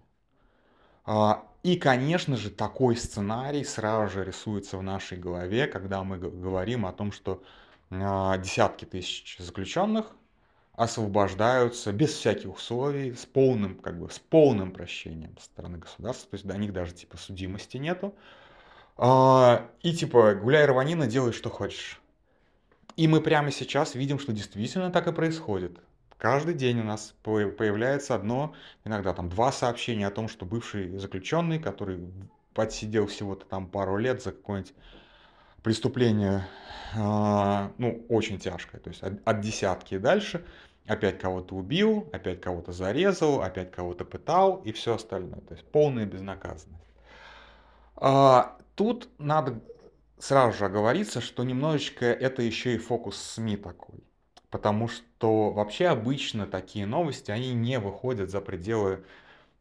А, 1.05 1.47
и, 1.63 1.77
конечно 1.77 2.37
же, 2.37 2.51
такой 2.51 2.97
сценарий 2.97 3.65
сразу 3.65 4.13
же 4.13 4.25
рисуется 4.25 4.79
в 4.79 4.83
нашей 4.83 5.19
голове, 5.19 5.67
когда 5.67 6.05
мы 6.05 6.19
говорим 6.19 6.87
о 6.87 6.93
том, 6.93 7.11
что 7.11 7.43
а, 7.91 8.39
десятки 8.39 8.85
тысяч 8.85 9.37
заключенных 9.39 10.15
освобождаются 10.75 11.93
без 11.93 12.13
всяких 12.13 12.55
условий, 12.55 13.15
с 13.15 13.27
полным, 13.27 13.77
как 13.77 13.99
бы, 13.99 14.11
с 14.11 14.19
полным 14.19 14.73
прощением 14.73 15.37
со 15.39 15.45
стороны 15.47 15.79
государства, 15.79 16.31
то 16.31 16.35
есть 16.35 16.47
до 16.47 16.57
них 16.57 16.73
даже 16.73 16.93
типа 16.93 17.17
судимости 17.17 17.77
нету. 17.77 18.15
А, 18.97 19.69
и 19.83 19.95
типа 19.95 20.35
гуляй 20.35 20.67
рванина, 20.67 21.07
делай 21.07 21.33
что 21.33 21.51
хочешь. 21.51 22.01
И 22.97 23.09
мы 23.09 23.21
прямо 23.21 23.51
сейчас 23.51 23.95
видим, 23.95 24.19
что 24.19 24.33
действительно 24.33 24.91
так 24.91 25.07
и 25.07 25.13
происходит. 25.13 25.81
Каждый 26.17 26.55
день 26.55 26.81
у 26.81 26.85
нас 26.85 27.15
появляется 27.23 28.15
одно, 28.15 28.55
иногда 28.85 29.13
там 29.13 29.29
два 29.29 29.53
сообщения 29.53 30.07
о 30.07 30.13
том, 30.13 30.29
что 30.29 30.47
бывший 30.47 30.97
заключенный, 30.97 31.59
который 31.59 32.01
подсидел 32.55 33.07
всего-то 33.09 33.47
там 33.47 33.67
пару 33.67 33.97
лет 33.97 34.23
за 34.23 34.33
какое-нибудь 34.33 34.75
преступление, 35.65 36.47
а, 36.95 37.73
ну, 37.79 38.05
очень 38.09 38.39
тяжкое, 38.39 38.81
то 38.81 38.91
есть 38.91 39.03
от, 39.03 39.15
от 39.25 39.41
десятки 39.41 39.95
и 39.95 39.99
дальше, 39.99 40.45
опять 40.87 41.19
кого-то 41.19 41.57
убил, 41.57 42.09
опять 42.13 42.41
кого-то 42.43 42.73
зарезал, 42.73 43.43
опять 43.43 43.73
кого-то 43.73 44.05
пытал 44.05 44.59
и 44.59 44.73
все 44.73 44.95
остальное. 44.95 45.41
То 45.41 45.55
есть 45.55 45.67
полная 45.67 46.05
безнаказанность. 46.05 46.85
А, 47.97 48.59
тут 48.75 49.09
надо 49.19 49.61
сразу 50.19 50.57
же 50.57 50.67
оговориться, 50.67 51.23
что 51.23 51.43
немножечко 51.45 52.05
это 52.05 52.43
еще 52.43 52.75
и 52.75 52.79
фокус 52.79 53.17
СМИ 53.17 53.57
такой. 53.57 54.05
Потому 54.51 54.87
что 54.87 55.51
вообще 55.51 55.87
обычно 55.87 56.47
такие 56.47 56.85
новости, 56.85 57.31
они 57.31 57.55
не 57.55 57.79
выходят 57.79 58.31
за 58.31 58.41
пределы 58.43 59.03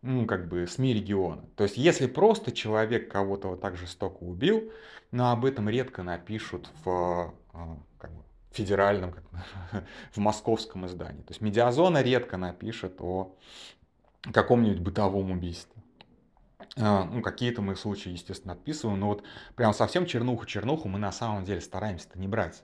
ну, 0.04 0.26
как 0.26 0.50
бы 0.50 0.68
СМИ 0.68 0.94
региона. 0.94 1.44
То 1.56 1.64
есть, 1.64 1.78
если 1.78 2.08
просто 2.08 2.52
человек 2.52 3.10
кого-то 3.10 3.48
вот 3.48 3.62
так 3.62 3.78
жестоко 3.78 4.22
убил, 4.24 4.72
но 5.12 5.32
об 5.32 5.46
этом 5.46 5.70
редко 5.70 6.04
напишут 6.04 6.70
в 6.84 7.34
а, 7.54 7.78
как 7.98 8.12
бы, 8.12 8.22
федеральном, 8.52 9.14
как, 9.14 9.24
в 10.12 10.18
московском 10.18 10.86
издании. 10.86 11.22
То 11.22 11.32
есть, 11.32 11.42
медиазона 11.42 12.02
редко 12.02 12.38
напишет 12.38 13.00
о 13.00 13.34
каком-нибудь 14.32 14.80
бытовом 14.80 15.32
убийстве. 15.32 15.82
А, 16.76 17.06
ну, 17.06 17.22
какие-то 17.22 17.62
мы 17.62 17.76
случаи, 17.78 18.10
естественно, 18.10 18.54
отписываем, 18.54 19.00
но 19.00 19.08
вот 19.08 19.24
прям 19.56 19.74
совсем 19.74 20.06
чернуху-чернуху 20.06 20.90
мы 20.90 21.00
на 21.00 21.14
самом 21.14 21.46
деле 21.46 21.62
стараемся-то 21.62 22.20
не 22.20 22.28
брать. 22.28 22.62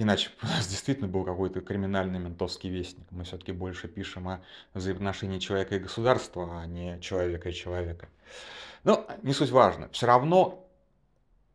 Иначе 0.00 0.30
у 0.44 0.46
нас 0.46 0.68
действительно 0.68 1.08
был 1.08 1.24
какой-то 1.24 1.60
криминальный 1.60 2.20
ментовский 2.20 2.70
вестник. 2.70 3.04
Мы 3.10 3.24
все-таки 3.24 3.50
больше 3.50 3.88
пишем 3.88 4.28
о 4.28 4.40
взаимоотношении 4.72 5.40
человека 5.40 5.74
и 5.74 5.80
государства, 5.80 6.60
а 6.60 6.66
не 6.66 7.00
человека 7.00 7.48
и 7.48 7.52
человека. 7.52 8.08
Но 8.84 9.08
не 9.24 9.32
суть 9.32 9.50
важно. 9.50 9.88
Все 9.88 10.06
равно 10.06 10.64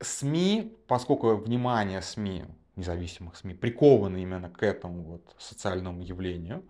СМИ, 0.01 0.75
поскольку 0.87 1.37
внимание 1.37 2.01
СМИ, 2.01 2.43
независимых 2.75 3.37
СМИ, 3.37 3.53
приковано 3.53 4.17
именно 4.17 4.49
к 4.49 4.61
этому 4.61 5.03
вот 5.03 5.35
социальному 5.39 6.03
явлению, 6.03 6.65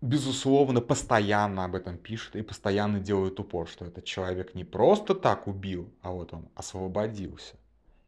безусловно, 0.00 0.80
постоянно 0.80 1.64
об 1.64 1.74
этом 1.74 1.98
пишут 1.98 2.36
и 2.36 2.42
постоянно 2.42 3.00
делают 3.00 3.40
упор, 3.40 3.66
что 3.66 3.86
этот 3.86 4.04
человек 4.04 4.54
не 4.54 4.62
просто 4.62 5.16
так 5.16 5.48
убил, 5.48 5.92
а 6.00 6.12
вот 6.12 6.32
он 6.32 6.48
освободился 6.54 7.56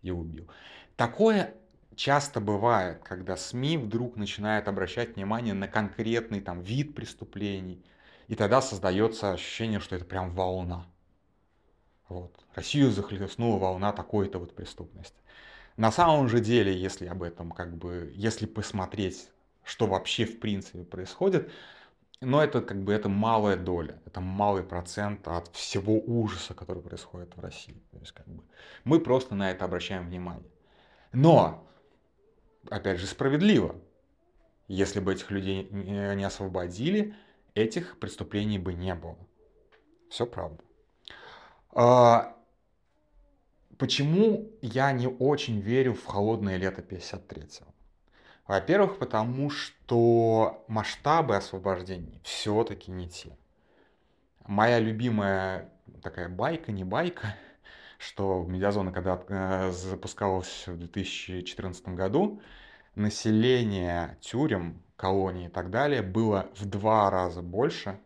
и 0.02 0.12
убил. 0.12 0.46
Такое 0.94 1.54
часто 1.96 2.40
бывает, 2.40 3.02
когда 3.02 3.36
СМИ 3.36 3.78
вдруг 3.78 4.16
начинают 4.16 4.68
обращать 4.68 5.16
внимание 5.16 5.54
на 5.54 5.68
конкретный 5.68 6.40
там 6.40 6.60
вид 6.60 6.94
преступлений, 6.94 7.84
и 8.28 8.34
тогда 8.34 8.60
создается 8.60 9.32
ощущение, 9.32 9.80
что 9.80 9.96
это 9.96 10.04
прям 10.04 10.30
волна. 10.30 10.86
Вот. 12.08 12.44
Россию 12.54 12.90
захлестнула 12.90 13.58
волна 13.58 13.92
такой-то 13.92 14.38
вот 14.38 14.54
преступности. 14.54 15.16
На 15.76 15.90
самом 15.90 16.28
же 16.28 16.40
деле, 16.40 16.76
если 16.76 17.06
об 17.06 17.22
этом 17.22 17.50
как 17.50 17.76
бы, 17.76 18.12
если 18.14 18.46
посмотреть, 18.46 19.30
что 19.64 19.86
вообще 19.86 20.24
в 20.24 20.38
принципе 20.38 20.84
происходит, 20.84 21.50
но 22.20 22.42
это 22.42 22.60
как 22.60 22.82
бы 22.84 22.92
это 22.92 23.08
малая 23.08 23.56
доля, 23.56 24.00
это 24.06 24.20
малый 24.20 24.62
процент 24.62 25.26
от 25.26 25.48
всего 25.48 25.98
ужаса, 25.98 26.54
который 26.54 26.82
происходит 26.82 27.36
в 27.36 27.40
России. 27.40 27.82
То 27.90 27.98
есть 27.98 28.12
как 28.12 28.26
бы 28.28 28.42
мы 28.84 29.00
просто 29.00 29.34
на 29.34 29.50
это 29.50 29.64
обращаем 29.64 30.06
внимание. 30.06 30.50
Но 31.12 31.66
опять 32.70 32.98
же, 32.98 33.06
справедливо. 33.06 33.76
Если 34.68 35.00
бы 35.00 35.12
этих 35.12 35.30
людей 35.30 35.68
не 35.70 36.24
освободили, 36.24 37.14
этих 37.54 37.98
преступлений 37.98 38.58
бы 38.58 38.74
не 38.74 38.94
было. 38.94 39.18
Все 40.08 40.26
правда. 40.26 40.62
А, 41.72 42.36
почему 43.78 44.50
я 44.62 44.92
не 44.92 45.06
очень 45.06 45.60
верю 45.60 45.94
в 45.94 46.04
холодное 46.04 46.56
лето 46.56 46.82
53-го? 46.82 47.74
Во-первых, 48.46 48.98
потому 48.98 49.50
что 49.50 50.64
масштабы 50.68 51.36
освобождений 51.36 52.20
все-таки 52.22 52.90
не 52.90 53.08
те. 53.08 53.36
Моя 54.46 54.78
любимая 54.78 55.72
такая 56.02 56.28
байка, 56.28 56.70
не 56.70 56.84
байка, 56.84 57.34
что 58.04 58.44
медиазона, 58.46 58.92
когда 58.92 59.22
э, 59.28 59.70
запускалась 59.72 60.66
в 60.66 60.76
2014 60.76 61.88
году, 61.88 62.40
население 62.94 64.18
тюрем, 64.20 64.82
колоний 64.96 65.46
и 65.46 65.48
так 65.48 65.70
далее 65.70 66.02
было 66.02 66.50
в 66.54 66.66
два 66.66 67.10
раза 67.10 67.42
больше, 67.42 67.98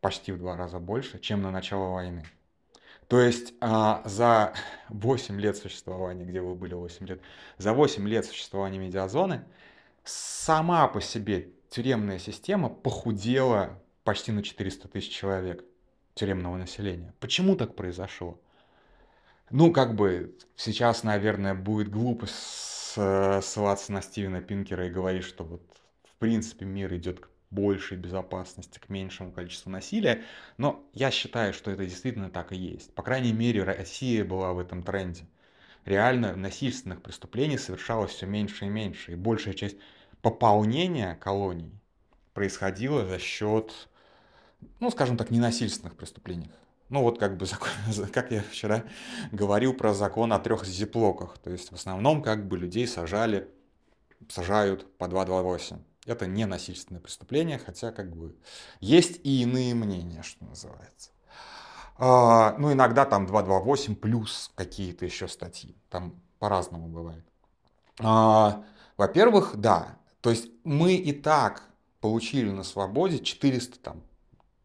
почти 0.00 0.32
в 0.32 0.38
два 0.38 0.56
раза 0.56 0.78
больше, 0.78 1.18
чем 1.18 1.42
на 1.42 1.50
начало 1.50 1.92
войны. 1.92 2.24
То 3.08 3.20
есть 3.20 3.54
а, 3.60 4.02
за 4.04 4.52
8 4.90 5.40
лет 5.40 5.56
существования, 5.56 6.24
где 6.24 6.42
вы 6.42 6.54
были 6.54 6.74
8 6.74 7.06
лет, 7.06 7.20
за 7.56 7.72
8 7.72 8.06
лет 8.06 8.26
существования 8.26 8.78
медиазоны 8.78 9.44
сама 10.04 10.86
по 10.88 11.00
себе 11.00 11.48
тюремная 11.70 12.18
система 12.18 12.68
похудела 12.68 13.82
почти 14.04 14.30
на 14.30 14.42
400 14.42 14.88
тысяч 14.88 15.10
человек 15.10 15.64
тюремного 16.14 16.58
населения. 16.58 17.14
Почему 17.18 17.56
так 17.56 17.74
произошло? 17.74 18.38
Ну, 19.50 19.72
как 19.72 19.94
бы 19.94 20.36
сейчас, 20.56 21.04
наверное, 21.04 21.54
будет 21.54 21.90
глупо 21.90 22.26
ссылаться 22.26 23.92
на 23.92 24.02
Стивена 24.02 24.40
Пинкера 24.42 24.86
и 24.86 24.90
говорить, 24.90 25.24
что 25.24 25.44
вот 25.44 25.62
в 26.04 26.14
принципе 26.18 26.66
мир 26.66 26.94
идет 26.94 27.20
к 27.20 27.30
большей 27.50 27.96
безопасности, 27.96 28.78
к 28.78 28.90
меньшему 28.90 29.32
количеству 29.32 29.70
насилия, 29.70 30.22
но 30.58 30.86
я 30.92 31.10
считаю, 31.10 31.54
что 31.54 31.70
это 31.70 31.86
действительно 31.86 32.30
так 32.30 32.52
и 32.52 32.56
есть. 32.56 32.94
По 32.94 33.02
крайней 33.02 33.32
мере, 33.32 33.62
Россия 33.62 34.22
была 34.22 34.52
в 34.52 34.58
этом 34.58 34.82
тренде. 34.82 35.26
Реально 35.86 36.36
насильственных 36.36 37.00
преступлений 37.00 37.56
совершалось 37.56 38.10
все 38.10 38.26
меньше 38.26 38.66
и 38.66 38.68
меньше, 38.68 39.12
и 39.12 39.16
большая 39.16 39.54
часть 39.54 39.78
пополнения 40.20 41.14
колоний 41.14 41.72
происходила 42.34 43.06
за 43.06 43.18
счет, 43.18 43.88
ну, 44.80 44.90
скажем 44.90 45.16
так, 45.16 45.30
ненасильственных 45.30 45.96
преступлений. 45.96 46.50
Ну 46.88 47.02
вот 47.02 47.18
как 47.18 47.36
бы, 47.36 47.46
как 48.12 48.30
я 48.30 48.42
вчера 48.42 48.84
говорил 49.32 49.74
про 49.74 49.92
закон 49.92 50.32
о 50.32 50.38
трех 50.38 50.64
зиплоках. 50.64 51.38
То 51.38 51.50
есть 51.50 51.70
в 51.70 51.74
основном 51.74 52.22
как 52.22 52.48
бы 52.48 52.56
людей 52.56 52.86
сажали, 52.86 53.48
сажают 54.28 54.96
по 54.96 55.08
228. 55.08 55.78
Это 56.06 56.26
не 56.26 56.46
насильственное 56.46 57.02
преступление, 57.02 57.58
хотя 57.58 57.92
как 57.92 58.16
бы 58.16 58.34
есть 58.80 59.20
и 59.24 59.42
иные 59.42 59.74
мнения, 59.74 60.22
что 60.22 60.44
называется. 60.46 61.10
А, 61.98 62.56
ну 62.58 62.72
иногда 62.72 63.04
там 63.04 63.26
228 63.26 63.94
плюс 63.96 64.50
какие-то 64.54 65.04
еще 65.04 65.28
статьи. 65.28 65.76
Там 65.90 66.14
по-разному 66.38 66.88
бывает. 66.88 67.24
А, 68.00 68.64
во-первых, 68.96 69.56
да, 69.56 69.98
то 70.22 70.30
есть 70.30 70.48
мы 70.64 70.94
и 70.94 71.12
так 71.12 71.62
получили 72.00 72.50
на 72.50 72.62
свободе 72.62 73.18
400 73.18 73.78
там 73.80 74.02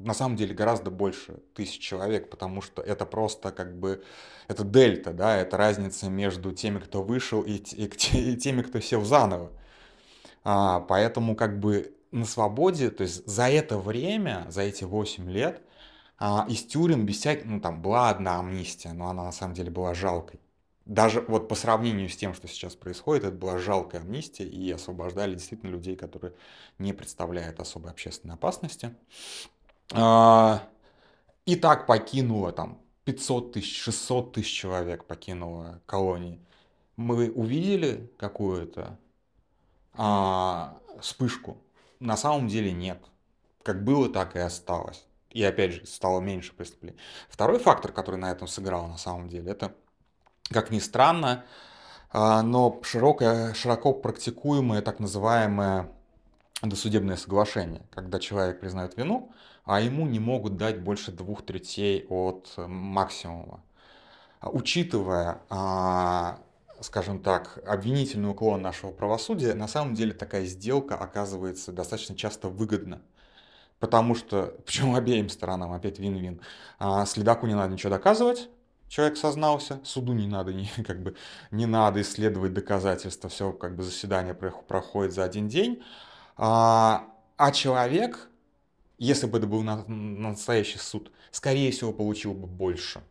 на 0.03 0.13
самом 0.13 0.35
деле 0.35 0.53
гораздо 0.53 0.91
больше 0.91 1.39
тысяч 1.53 1.79
человек, 1.79 2.29
потому 2.29 2.61
что 2.61 2.81
это 2.81 3.05
просто 3.05 3.51
как 3.51 3.77
бы, 3.79 4.03
это 4.47 4.63
дельта, 4.63 5.13
да, 5.13 5.37
это 5.37 5.57
разница 5.57 6.09
между 6.09 6.51
теми, 6.51 6.79
кто 6.79 7.01
вышел 7.03 7.41
и, 7.41 7.53
и, 7.55 7.85
и 8.13 8.37
теми, 8.37 8.61
кто 8.61 8.79
сел 8.79 9.03
заново. 9.03 9.51
А, 10.43 10.81
поэтому 10.81 11.35
как 11.35 11.59
бы 11.59 11.95
на 12.11 12.25
свободе, 12.25 12.89
то 12.91 13.03
есть 13.03 13.25
за 13.27 13.49
это 13.49 13.77
время, 13.77 14.45
за 14.49 14.61
эти 14.61 14.83
8 14.83 15.29
лет, 15.29 15.61
а, 16.19 16.45
из 16.49 16.63
тюрем 16.63 17.05
без 17.05 17.17
всяких, 17.17 17.45
ну 17.45 17.59
там 17.59 17.81
была 17.81 18.09
одна 18.09 18.39
амнистия, 18.39 18.93
но 18.93 19.09
она 19.09 19.23
на 19.23 19.31
самом 19.31 19.53
деле 19.55 19.71
была 19.71 19.93
жалкой. 19.93 20.39
Даже 20.85 21.21
вот 21.21 21.47
по 21.47 21.55
сравнению 21.55 22.09
с 22.09 22.17
тем, 22.17 22.33
что 22.33 22.47
сейчас 22.47 22.75
происходит, 22.75 23.23
это 23.23 23.35
была 23.35 23.57
жалкая 23.57 24.01
амнистия, 24.01 24.43
и 24.45 24.69
освобождали 24.69 25.35
действительно 25.35 25.71
людей, 25.71 25.95
которые 25.95 26.33
не 26.77 26.91
представляют 26.91 27.59
особой 27.61 27.91
общественной 27.91 28.35
опасности. 28.35 28.93
А, 29.91 30.67
и 31.45 31.55
так 31.55 31.85
покинуло 31.85 32.51
там 32.51 32.79
500 33.05 33.53
тысяч, 33.53 33.81
600 33.81 34.33
тысяч 34.33 34.51
человек 34.51 35.05
покинуло 35.05 35.81
колонии. 35.85 36.39
Мы 36.95 37.31
увидели 37.31 38.11
какую-то 38.17 38.97
а, 39.93 40.77
вспышку? 40.99 41.57
На 41.99 42.17
самом 42.17 42.47
деле 42.47 42.71
нет. 42.71 42.99
Как 43.63 43.83
было, 43.83 44.09
так 44.09 44.35
и 44.35 44.39
осталось. 44.39 45.05
И 45.29 45.43
опять 45.43 45.73
же, 45.73 45.85
стало 45.87 46.21
меньше 46.21 46.53
преступлений. 46.53 46.97
Второй 47.29 47.59
фактор, 47.59 47.91
который 47.91 48.17
на 48.17 48.31
этом 48.31 48.47
сыграл 48.47 48.87
на 48.87 48.97
самом 48.97 49.29
деле, 49.29 49.51
это, 49.51 49.73
как 50.49 50.69
ни 50.69 50.79
странно, 50.79 51.45
а, 52.11 52.43
но 52.43 52.79
широкое, 52.83 53.53
широко 53.53 53.93
практикуемое 53.93 54.81
так 54.81 54.99
называемое 54.99 55.89
досудебное 56.61 57.17
соглашение, 57.17 57.81
когда 57.89 58.19
человек 58.19 58.59
признает 58.59 58.95
вину, 58.95 59.31
а 59.65 59.79
ему 59.81 60.07
не 60.07 60.19
могут 60.19 60.57
дать 60.57 60.81
больше 60.81 61.11
двух 61.11 61.45
третей 61.45 62.05
от 62.09 62.53
максимума. 62.57 63.63
Учитывая, 64.41 65.41
а, 65.49 66.39
скажем 66.81 67.19
так, 67.21 67.59
обвинительный 67.65 68.29
уклон 68.29 68.61
нашего 68.61 68.91
правосудия, 68.91 69.53
на 69.53 69.67
самом 69.67 69.93
деле 69.93 70.13
такая 70.13 70.45
сделка 70.45 70.95
оказывается 70.95 71.71
достаточно 71.71 72.15
часто 72.15 72.49
выгодна. 72.49 73.01
Потому 73.79 74.15
что, 74.15 74.55
почему 74.65 74.95
обеим 74.95 75.29
сторонам, 75.29 75.71
опять 75.71 75.99
вин-вин, 75.99 76.41
а, 76.79 77.05
следаку 77.05 77.47
не 77.47 77.55
надо 77.55 77.73
ничего 77.73 77.89
доказывать, 77.89 78.49
человек 78.89 79.17
сознался, 79.17 79.79
суду 79.85 80.11
не 80.11 80.27
надо, 80.27 80.53
не, 80.53 80.67
как 80.85 81.01
бы, 81.01 81.15
не 81.51 81.65
надо 81.65 82.01
исследовать 82.01 82.53
доказательства, 82.53 83.29
все 83.29 83.53
как 83.53 83.77
бы 83.77 83.83
заседание 83.83 84.33
проходит 84.33 85.13
за 85.13 85.23
один 85.23 85.47
день, 85.47 85.81
а, 86.35 87.07
а 87.37 87.51
человек, 87.51 88.29
если 88.97 89.27
бы 89.27 89.37
это 89.37 89.47
был 89.47 89.61
на, 89.63 89.85
настоящий 89.87 90.77
суд, 90.77 91.11
скорее 91.31 91.71
всего, 91.71 91.91
получил 91.93 92.33
бы 92.33 92.47
больше, 92.47 93.01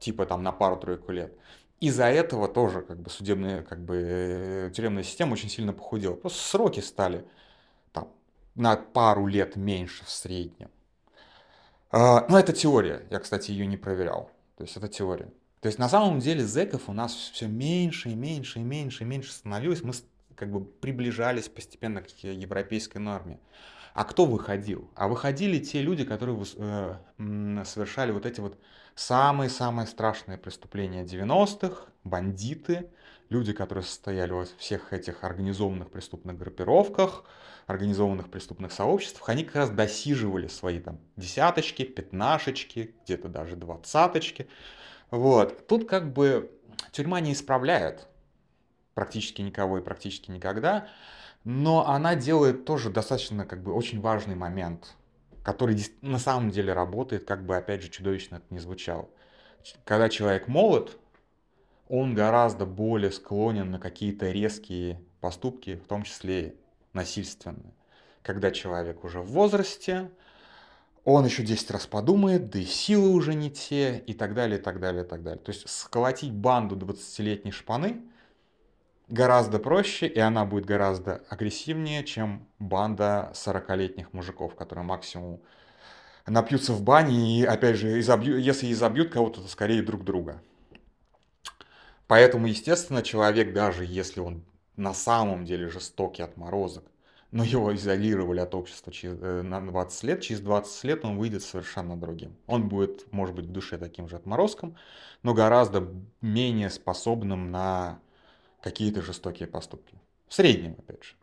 типа 0.00 0.26
там 0.26 0.42
на 0.42 0.52
пару-тройку 0.52 1.12
лет. 1.12 1.32
Из-за 1.80 2.06
этого 2.06 2.48
тоже 2.48 2.82
как 2.82 3.00
бы 3.00 3.10
судебная, 3.10 3.62
как 3.62 3.84
бы 3.84 3.96
э, 3.96 4.70
тюремная 4.74 5.02
система 5.02 5.32
очень 5.32 5.48
сильно 5.48 5.72
похудела. 5.72 6.14
Просто 6.14 6.38
сроки 6.40 6.80
стали 6.80 7.24
там 7.92 8.08
на 8.54 8.76
пару 8.76 9.26
лет 9.26 9.56
меньше 9.56 10.04
в 10.04 10.10
среднем. 10.10 10.70
А, 11.90 12.26
но 12.28 12.38
это 12.38 12.52
теория. 12.52 13.06
Я, 13.10 13.18
кстати, 13.20 13.50
ее 13.50 13.66
не 13.66 13.76
проверял. 13.76 14.30
То 14.56 14.64
есть 14.64 14.76
это 14.76 14.88
теория. 14.88 15.30
То 15.60 15.68
есть 15.68 15.78
на 15.78 15.88
самом 15.88 16.20
деле 16.20 16.44
зеков 16.44 16.88
у 16.88 16.92
нас 16.92 17.12
все 17.14 17.46
меньше 17.46 18.10
и 18.10 18.14
меньше 18.14 18.58
и 18.58 18.62
меньше 18.62 19.04
и 19.04 19.06
меньше 19.06 19.32
становилось. 19.32 19.82
Мы 19.82 19.92
как 20.34 20.50
бы 20.50 20.64
приближались 20.64 21.48
постепенно 21.48 22.02
к 22.02 22.08
европейской 22.22 22.98
норме. 22.98 23.38
А 23.94 24.02
кто 24.04 24.26
выходил? 24.26 24.90
А 24.96 25.06
выходили 25.06 25.60
те 25.60 25.80
люди, 25.80 26.04
которые 26.04 26.36
э, 26.56 26.96
совершали 27.64 28.10
вот 28.10 28.26
эти 28.26 28.40
вот 28.40 28.58
самые-самые 28.96 29.86
страшные 29.86 30.36
преступления 30.36 31.04
90-х, 31.04 31.84
бандиты, 32.02 32.90
люди, 33.28 33.52
которые 33.52 33.84
состояли 33.84 34.32
во 34.32 34.46
всех 34.58 34.92
этих 34.92 35.22
организованных 35.22 35.90
преступных 35.90 36.36
группировках, 36.36 37.24
организованных 37.66 38.30
преступных 38.30 38.72
сообществах, 38.72 39.28
они 39.28 39.44
как 39.44 39.54
раз 39.54 39.70
досиживали 39.70 40.48
свои 40.48 40.80
там 40.80 40.98
десяточки, 41.16 41.84
пятнашечки, 41.84 42.96
где-то 43.04 43.28
даже 43.28 43.54
двадцаточки. 43.54 44.48
Вот. 45.12 45.68
Тут 45.68 45.88
как 45.88 46.12
бы 46.12 46.50
тюрьма 46.90 47.20
не 47.20 47.32
исправляет 47.32 48.08
практически 48.94 49.40
никого 49.40 49.78
и 49.78 49.82
практически 49.82 50.32
никогда, 50.32 50.88
но 51.44 51.86
она 51.86 52.16
делает 52.16 52.64
тоже 52.64 52.90
достаточно 52.90 53.44
как 53.44 53.62
бы 53.62 53.72
очень 53.72 54.00
важный 54.00 54.34
момент, 54.34 54.94
который 55.42 55.78
на 56.00 56.18
самом 56.18 56.50
деле 56.50 56.72
работает, 56.72 57.24
как 57.24 57.44
бы 57.44 57.56
опять 57.56 57.82
же 57.82 57.90
чудовищно 57.90 58.36
это 58.36 58.46
не 58.50 58.58
звучало. 58.58 59.08
Когда 59.84 60.08
человек 60.08 60.48
молод, 60.48 60.98
он 61.88 62.14
гораздо 62.14 62.64
более 62.64 63.12
склонен 63.12 63.70
на 63.70 63.78
какие-то 63.78 64.30
резкие 64.30 65.00
поступки, 65.20 65.76
в 65.76 65.86
том 65.86 66.02
числе 66.02 66.56
насильственные. 66.94 67.74
Когда 68.22 68.50
человек 68.50 69.04
уже 69.04 69.20
в 69.20 69.26
возрасте, 69.26 70.10
он 71.04 71.26
еще 71.26 71.42
10 71.42 71.70
раз 71.70 71.86
подумает, 71.86 72.48
да 72.48 72.58
и 72.58 72.64
силы 72.64 73.10
уже 73.10 73.34
не 73.34 73.50
те, 73.50 73.98
и 73.98 74.14
так 74.14 74.32
далее, 74.32 74.58
и 74.58 74.62
так 74.62 74.80
далее, 74.80 75.04
и 75.04 75.06
так 75.06 75.22
далее. 75.22 75.42
То 75.42 75.52
есть 75.52 75.68
сколотить 75.68 76.32
банду 76.32 76.76
20-летней 76.76 77.52
шпаны 77.52 78.00
гораздо 79.08 79.58
проще, 79.58 80.06
и 80.06 80.18
она 80.18 80.44
будет 80.44 80.66
гораздо 80.66 81.22
агрессивнее, 81.28 82.04
чем 82.04 82.46
банда 82.58 83.30
40-летних 83.34 84.12
мужиков, 84.12 84.54
которые 84.54 84.84
максимум 84.84 85.40
напьются 86.26 86.72
в 86.72 86.82
бане 86.82 87.40
и, 87.40 87.44
опять 87.44 87.76
же, 87.76 87.98
изобью, 88.00 88.38
если 88.40 88.66
и 88.66 88.74
забьют 88.74 89.12
кого-то, 89.12 89.42
то 89.42 89.48
скорее 89.48 89.82
друг 89.82 90.04
друга. 90.04 90.42
Поэтому, 92.06 92.46
естественно, 92.46 93.02
человек, 93.02 93.52
даже 93.52 93.84
если 93.84 94.20
он 94.20 94.44
на 94.76 94.94
самом 94.94 95.44
деле 95.44 95.68
жестокий 95.68 96.22
отморозок, 96.22 96.84
но 97.30 97.42
его 97.42 97.74
изолировали 97.74 98.38
от 98.38 98.54
общества 98.54 98.92
через, 98.92 99.18
э, 99.20 99.42
на 99.42 99.60
20 99.60 100.04
лет, 100.04 100.20
через 100.20 100.40
20 100.40 100.84
лет 100.84 101.04
он 101.04 101.18
выйдет 101.18 101.42
совершенно 101.42 101.96
другим. 101.96 102.36
Он 102.46 102.68
будет, 102.68 103.12
может 103.12 103.34
быть, 103.34 103.46
в 103.46 103.50
душе 103.50 103.76
таким 103.76 104.08
же 104.08 104.16
отморозком, 104.16 104.76
но 105.24 105.34
гораздо 105.34 105.88
менее 106.20 106.70
способным 106.70 107.50
на 107.50 107.98
какие-то 108.64 109.02
жестокие 109.02 109.46
поступки. 109.46 109.94
В 110.26 110.32
среднем, 110.32 110.74
опять 110.78 111.04
же. 111.04 111.14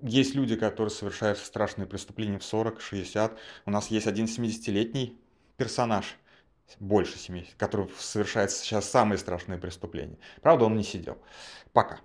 Есть 0.00 0.34
люди, 0.34 0.56
которые 0.56 0.90
совершают 0.90 1.36
страшные 1.38 1.86
преступления 1.86 2.38
в 2.38 2.42
40-60. 2.42 3.36
У 3.66 3.70
нас 3.70 3.88
есть 3.88 4.06
один 4.06 4.24
70-летний 4.24 5.18
персонаж, 5.58 6.16
больше 6.80 7.18
70, 7.18 7.54
который 7.56 7.90
совершает 7.98 8.50
сейчас 8.50 8.88
самые 8.88 9.18
страшные 9.18 9.58
преступления. 9.58 10.16
Правда, 10.40 10.64
он 10.64 10.76
не 10.76 10.84
сидел. 10.84 11.18
Пока. 11.74 12.00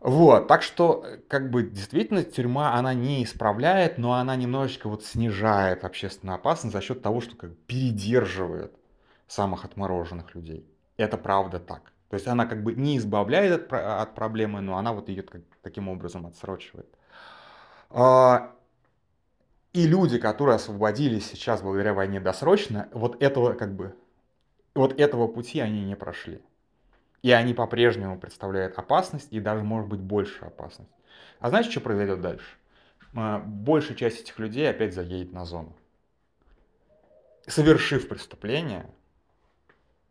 Вот, 0.00 0.46
так 0.46 0.62
что, 0.62 1.06
как 1.28 1.50
бы, 1.50 1.62
действительно, 1.62 2.22
тюрьма, 2.22 2.74
она 2.74 2.92
не 2.92 3.24
исправляет, 3.24 3.96
но 3.96 4.12
она 4.12 4.36
немножечко 4.36 4.90
вот 4.90 5.06
снижает 5.06 5.84
общественную 5.84 6.36
опасность 6.36 6.74
за 6.74 6.82
счет 6.82 7.00
того, 7.00 7.22
что 7.22 7.34
как 7.34 7.50
бы 7.50 7.56
передерживает 7.66 8.74
самых 9.26 9.64
отмороженных 9.64 10.34
людей. 10.34 10.66
Это 10.98 11.16
правда 11.16 11.60
так. 11.60 11.93
То 12.14 12.16
есть 12.16 12.28
она 12.28 12.46
как 12.46 12.62
бы 12.62 12.74
не 12.74 12.96
избавляет 12.98 13.72
от, 13.72 13.72
от 13.72 14.14
проблемы, 14.14 14.60
но 14.60 14.78
она 14.78 14.92
вот 14.92 15.08
ее 15.08 15.24
таким 15.62 15.88
образом 15.88 16.26
отсрочивает. 16.26 16.86
А, 17.90 18.52
и 19.72 19.84
люди, 19.88 20.20
которые 20.20 20.54
освободились 20.54 21.26
сейчас 21.26 21.60
благодаря 21.60 21.92
войне 21.92 22.20
досрочно, 22.20 22.88
вот 22.92 23.20
этого 23.20 23.54
как 23.54 23.74
бы 23.74 23.96
вот 24.76 25.00
этого 25.00 25.26
пути 25.26 25.58
они 25.58 25.84
не 25.84 25.96
прошли. 25.96 26.40
И 27.22 27.32
они 27.32 27.52
по-прежнему 27.52 28.16
представляют 28.16 28.78
опасность 28.78 29.32
и 29.32 29.40
даже, 29.40 29.64
может 29.64 29.88
быть, 29.88 29.98
большую 29.98 30.46
опасность. 30.46 30.92
А 31.40 31.48
знаете, 31.48 31.72
что 31.72 31.80
произойдет 31.80 32.20
дальше? 32.20 32.46
А, 33.16 33.40
большая 33.40 33.96
часть 33.96 34.20
этих 34.20 34.38
людей 34.38 34.70
опять 34.70 34.94
заедет 34.94 35.32
на 35.32 35.44
зону. 35.44 35.74
Совершив 37.48 38.06
преступление, 38.06 38.86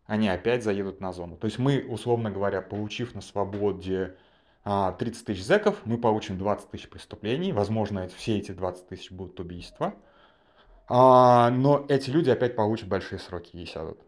они 0.05 0.27
опять 0.29 0.63
заедут 0.63 0.99
на 1.01 1.13
зону. 1.13 1.37
То 1.37 1.45
есть 1.45 1.59
мы, 1.59 1.85
условно 1.87 2.31
говоря, 2.31 2.61
получив 2.61 3.15
на 3.15 3.21
свободе 3.21 4.15
30 4.63 4.63
а, 4.65 4.91
тысяч 5.25 5.43
зеков, 5.43 5.81
мы 5.85 5.97
получим 5.97 6.37
20 6.37 6.69
тысяч 6.69 6.89
преступлений. 6.89 7.51
Возможно, 7.51 8.07
все 8.09 8.37
эти 8.37 8.51
20 8.51 8.87
тысяч 8.87 9.11
будут 9.11 9.39
убийства. 9.39 9.93
А, 10.87 11.49
но 11.49 11.85
эти 11.89 12.09
люди 12.09 12.29
опять 12.29 12.55
получат 12.55 12.87
большие 12.87 13.19
сроки 13.19 13.55
и 13.55 13.65
сядут. 13.65 13.99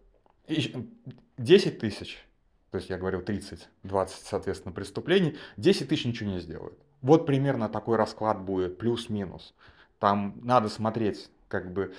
10 0.48 1.80
тысяч, 1.80 2.26
то 2.72 2.78
есть 2.78 2.90
я 2.90 2.98
говорил 2.98 3.22
30, 3.22 3.68
20, 3.84 4.26
соответственно, 4.26 4.74
преступлений, 4.74 5.36
10 5.58 5.90
тысяч 5.90 6.06
ничего 6.06 6.30
не 6.30 6.40
сделают. 6.40 6.78
Вот 7.02 7.26
примерно 7.26 7.68
такой 7.68 7.98
расклад 7.98 8.42
будет, 8.42 8.78
плюс-минус. 8.78 9.54
Там 10.00 10.40
надо 10.44 10.70
смотреть, 10.70 11.30
как 11.48 11.72
бы, 11.72 11.94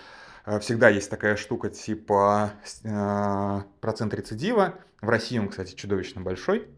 Э, 0.46 0.61
всегда 0.61 0.88
есть 0.88 1.11
такая 1.11 1.37
штука 1.37 1.68
типа 1.68 2.52
э, 2.85 3.61
процент 3.80 4.14
рецидива. 4.14 4.74
В 5.02 5.09
России 5.09 5.38
он, 5.38 5.48
кстати, 5.48 5.74
чудовищно 5.74 6.22
большой. 6.22 6.68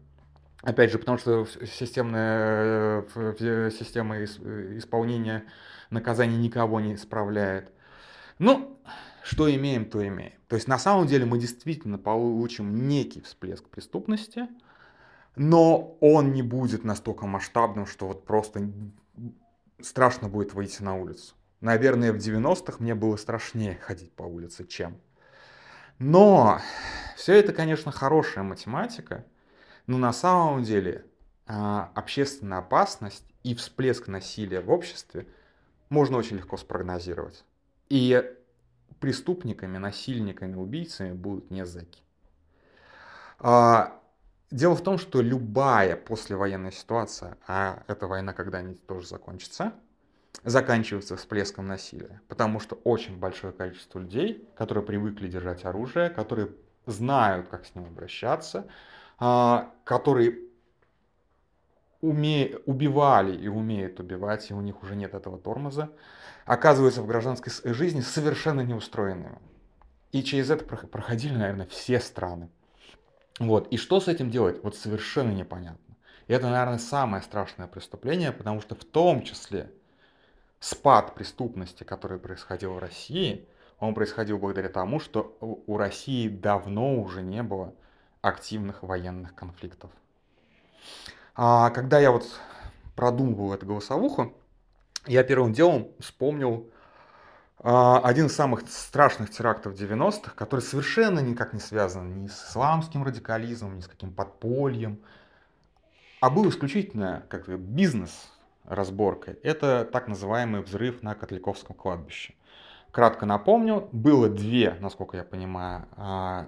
Опять 0.61 0.91
же, 0.91 0.99
потому 0.99 1.17
что 1.17 1.45
системная, 1.45 3.05
э, 3.15 3.71
система 3.71 4.23
исполнения 4.23 5.45
наказаний 5.89 6.37
никого 6.37 6.81
не 6.81 6.95
исправляет. 6.95 7.71
Ну, 8.39 8.77
что 9.23 9.53
имеем, 9.53 9.85
то 9.85 10.05
имеем. 10.05 10.33
То 10.47 10.55
есть 10.55 10.67
на 10.67 10.79
самом 10.79 11.07
деле 11.07 11.25
мы 11.25 11.37
действительно 11.37 11.97
получим 11.97 12.87
некий 12.87 13.21
всплеск 13.21 13.69
преступности, 13.69 14.47
но 15.35 15.97
он 16.01 16.33
не 16.33 16.41
будет 16.41 16.83
настолько 16.83 17.27
масштабным, 17.27 17.85
что 17.85 18.07
вот 18.07 18.25
просто 18.25 18.69
страшно 19.79 20.27
будет 20.27 20.53
выйти 20.53 20.81
на 20.81 20.95
улицу. 20.95 21.35
Наверное, 21.61 22.13
в 22.13 22.17
90-х 22.17 22.77
мне 22.79 22.95
было 22.95 23.17
страшнее 23.17 23.75
ходить 23.75 24.13
по 24.13 24.23
улице, 24.23 24.65
чем. 24.65 24.99
Но 25.97 26.59
все 27.17 27.33
это, 27.33 27.51
конечно, 27.51 27.91
хорошая 27.91 28.43
математика, 28.43 29.25
но 29.85 29.97
на 29.97 30.13
самом 30.13 30.63
деле 30.63 31.05
а, 31.45 31.91
общественная 31.95 32.59
опасность 32.59 33.25
и 33.43 33.55
всплеск 33.55 34.07
насилия 34.07 34.61
в 34.61 34.71
обществе 34.71 35.27
можно 35.89 36.17
очень 36.17 36.37
легко 36.37 36.55
спрогнозировать. 36.55 37.43
И 37.89 38.23
преступниками, 39.01 39.77
насильниками, 39.77 40.55
убийцами 40.55 41.11
будут 41.11 41.51
не 41.51 41.65
зэки. 41.65 42.01
А, 43.39 43.99
дело 44.51 44.75
в 44.75 44.83
том, 44.83 44.97
что 44.97 45.21
любая 45.21 45.97
послевоенная 45.97 46.71
ситуация, 46.71 47.37
а 47.47 47.83
эта 47.87 48.07
война 48.07 48.33
когда-нибудь 48.33 48.85
тоже 48.85 49.07
закончится, 49.07 49.73
заканчивается 50.43 51.15
всплеском 51.17 51.67
насилия. 51.67 52.21
Потому 52.27 52.59
что 52.59 52.75
очень 52.83 53.17
большое 53.17 53.53
количество 53.53 53.99
людей, 53.99 54.47
которые 54.55 54.83
привыкли 54.83 55.27
держать 55.27 55.65
оружие, 55.65 56.09
которые 56.09 56.49
знают, 56.85 57.47
как 57.47 57.65
с 57.65 57.75
ним 57.75 57.85
обращаться, 57.85 58.67
а, 59.17 59.73
которые 59.83 60.39
уме... 62.01 62.57
убивали 62.65 63.35
и 63.35 63.47
умеют 63.47 63.99
убивать, 63.99 64.49
и 64.49 64.53
у 64.53 64.61
них 64.61 64.81
уже 64.83 64.95
нет 64.95 65.13
этого 65.13 65.37
тормоза, 65.37 65.89
оказываются 66.45 67.01
в 67.01 67.07
гражданской 67.07 67.73
жизни 67.73 68.01
совершенно 68.01 68.61
неустроенными. 68.61 69.39
И 70.11 70.23
через 70.23 70.49
это 70.49 70.65
проходили, 70.65 71.35
наверное, 71.35 71.67
все 71.67 71.99
страны. 71.99 72.49
Вот. 73.39 73.67
И 73.67 73.77
что 73.77 73.99
с 73.99 74.07
этим 74.07 74.31
делать? 74.31 74.63
Вот 74.63 74.75
совершенно 74.75 75.31
непонятно. 75.31 75.95
И 76.27 76.33
это, 76.33 76.49
наверное, 76.49 76.79
самое 76.79 77.23
страшное 77.23 77.67
преступление, 77.67 78.31
потому 78.31 78.61
что 78.61 78.75
в 78.75 78.83
том 78.83 79.23
числе 79.23 79.71
спад 80.59 81.15
преступности, 81.15 81.83
который 81.83 82.19
происходил 82.19 82.73
в 82.73 82.79
России, 82.79 83.47
он 83.79 83.93
происходил 83.93 84.37
благодаря 84.37 84.69
тому, 84.69 84.99
что 84.99 85.37
у 85.39 85.77
России 85.77 86.27
давно 86.27 86.99
уже 86.99 87.21
не 87.21 87.43
было 87.43 87.73
активных 88.21 88.83
военных 88.83 89.33
конфликтов. 89.35 89.91
А 91.35 91.69
когда 91.69 91.99
я 91.99 92.11
вот 92.11 92.25
продумывал 92.95 93.53
эту 93.53 93.65
голосовуху, 93.65 94.33
я 95.07 95.23
первым 95.23 95.53
делом 95.53 95.87
вспомнил 95.99 96.69
а, 97.59 97.99
один 97.99 98.25
из 98.25 98.35
самых 98.35 98.69
страшных 98.69 99.29
терактов 99.29 99.73
90-х, 99.73 100.33
который 100.35 100.61
совершенно 100.61 101.19
никак 101.19 101.53
не 101.53 101.61
связан 101.61 102.23
ни 102.23 102.27
с 102.27 102.49
исламским 102.49 103.03
радикализмом, 103.03 103.77
ни 103.77 103.81
с 103.81 103.87
каким 103.87 104.13
подпольем, 104.13 104.99
а 106.19 106.29
был 106.29 106.49
исключительно 106.49 107.25
как 107.29 107.47
бизнес 107.47 108.11
разборкой. 108.69 109.33
Это 109.43 109.83
так 109.91 110.07
называемый 110.07 110.61
взрыв 110.61 111.03
на 111.03 111.15
Котляковском 111.15 111.75
кладбище. 111.75 112.35
Кратко 112.91 113.25
напомню, 113.25 113.89
было 113.91 114.29
две, 114.29 114.77
насколько 114.79 115.17
я 115.17 115.23
понимаю, 115.23 115.87
а, 115.97 116.47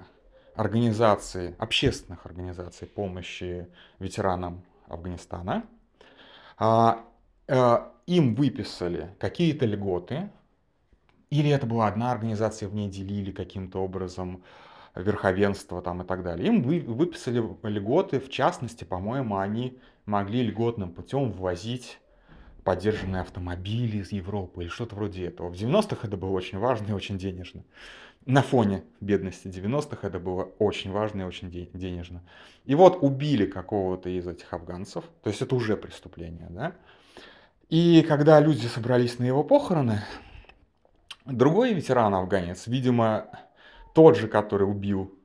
организации, 0.56 1.56
общественных 1.60 2.26
организаций 2.26 2.88
помощи 2.88 3.68
ветеранам 4.00 4.64
Афганистана. 4.88 5.66
А, 6.58 7.04
а, 7.48 7.92
им 8.06 8.36
выписали 8.36 9.16
какие-то 9.20 9.66
льготы, 9.66 10.30
или 11.30 11.50
это 11.50 11.66
была 11.66 11.88
одна 11.88 12.12
организация, 12.12 12.70
в 12.70 12.76
ней 12.76 12.90
делили 12.90 13.32
каким-то 13.32 13.80
образом 13.80 14.44
верховенство 14.96 15.82
там 15.82 16.02
и 16.02 16.06
так 16.06 16.24
далее. 16.24 16.48
Им 16.48 16.62
вы, 16.64 16.82
выписали 16.82 17.42
льготы, 17.64 18.20
в 18.20 18.30
частности, 18.30 18.84
по-моему, 18.84 19.38
они 19.38 19.80
могли 20.06 20.44
льготным 20.44 20.92
путем 20.92 21.32
ввозить 21.32 22.00
поддержанные 22.64 23.22
автомобили 23.22 23.98
из 23.98 24.12
Европы 24.12 24.64
или 24.64 24.70
что-то 24.70 24.96
вроде 24.96 25.26
этого. 25.26 25.50
В 25.50 25.54
90-х 25.54 26.08
это 26.08 26.18
было 26.18 26.32
очень 26.32 26.60
важно 26.60 26.92
и 26.92 26.94
очень 26.94 27.18
денежно. 27.18 27.64
На 28.26 28.44
фоне 28.44 28.84
бедности 29.00 29.48
90-х 29.48 30.08
это 30.08 30.20
было 30.20 30.44
очень 30.60 30.92
важно 30.92 31.22
и 31.22 31.26
очень 31.26 31.50
денежно. 31.50 32.22
И 32.66 32.76
вот 32.76 33.00
убили 33.02 33.48
какого-то 33.48 34.10
из 34.10 34.28
этих 34.28 34.54
афганцев, 34.54 35.06
то 35.24 35.30
есть 35.30 35.42
это 35.42 35.56
уже 35.56 35.76
преступление, 35.76 36.48
да. 36.50 36.76
И 37.70 38.04
когда 38.08 38.40
люди 38.40 38.68
собрались 38.68 39.18
на 39.18 39.24
его 39.24 39.44
похороны, 39.44 40.04
другой 41.26 41.74
ветеран-афганец, 41.74 42.68
видимо, 42.68 43.28
тот 43.96 44.18
же, 44.18 44.28
который 44.28 44.70
убил 44.70 45.18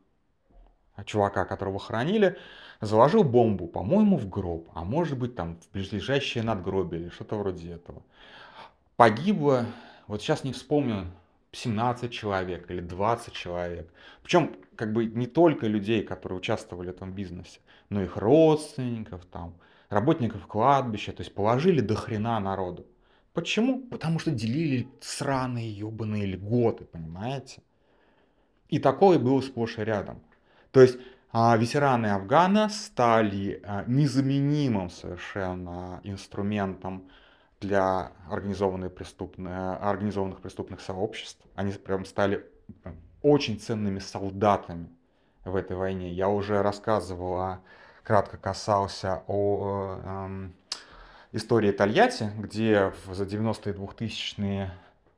чувака, 1.04 1.44
которого 1.44 1.78
хоронили, 1.78 2.38
заложил 2.80 3.24
бомбу, 3.24 3.66
по-моему, 3.66 4.16
в 4.16 4.28
гроб, 4.28 4.68
а 4.74 4.84
может 4.84 5.18
быть 5.18 5.34
там 5.34 5.58
в 5.58 5.70
ближайшее 5.72 6.42
надгробие 6.42 7.02
или 7.02 7.08
что-то 7.10 7.36
вроде 7.36 7.72
этого. 7.72 8.02
Погибло, 8.96 9.66
вот 10.06 10.22
сейчас 10.22 10.44
не 10.44 10.52
вспомню, 10.52 11.06
17 11.52 12.12
человек 12.12 12.70
или 12.70 12.80
20 12.80 13.32
человек. 13.32 13.90
Причем 14.22 14.56
как 14.76 14.92
бы 14.92 15.06
не 15.06 15.26
только 15.26 15.66
людей, 15.66 16.02
которые 16.02 16.38
участвовали 16.38 16.88
в 16.88 16.90
этом 16.90 17.12
бизнесе, 17.12 17.60
но 17.88 18.02
их 18.02 18.16
родственников, 18.16 19.24
там, 19.26 19.54
работников 19.88 20.46
кладбища, 20.46 21.12
то 21.12 21.22
есть 21.22 21.34
положили 21.34 21.80
до 21.80 21.94
хрена 21.94 22.38
народу. 22.40 22.86
Почему? 23.32 23.80
Потому 23.80 24.18
что 24.18 24.30
делили 24.30 24.88
сраные 25.00 25.70
ебаные 25.70 26.26
льготы, 26.26 26.84
понимаете? 26.84 27.62
И 28.68 28.78
такое 28.78 29.18
было 29.18 29.40
сплошь 29.40 29.78
и 29.78 29.84
рядом. 29.84 30.20
То 30.72 30.80
есть 30.80 30.98
ветераны 31.58 32.06
Афгана 32.06 32.70
стали 32.70 33.60
а, 33.62 33.84
незаменимым 33.86 34.88
совершенно 34.88 36.00
инструментом 36.02 37.10
для 37.60 38.12
организованных 38.30 38.94
преступных, 38.94 39.78
организованных 39.82 40.40
преступных 40.40 40.80
сообществ. 40.80 41.44
Они 41.54 41.72
прям 41.72 42.06
стали 42.06 42.46
очень 43.20 43.60
ценными 43.60 43.98
солдатами 43.98 44.88
в 45.44 45.56
этой 45.56 45.76
войне. 45.76 46.10
Я 46.10 46.30
уже 46.30 46.62
рассказывал, 46.62 47.58
кратко 48.02 48.38
касался 48.38 49.22
о 49.26 50.00
э, 50.02 50.48
истории 51.32 51.72
Тольятти, 51.72 52.30
где 52.38 52.94
за 53.10 53.26
92 53.26 53.86
тысячные 53.88 54.72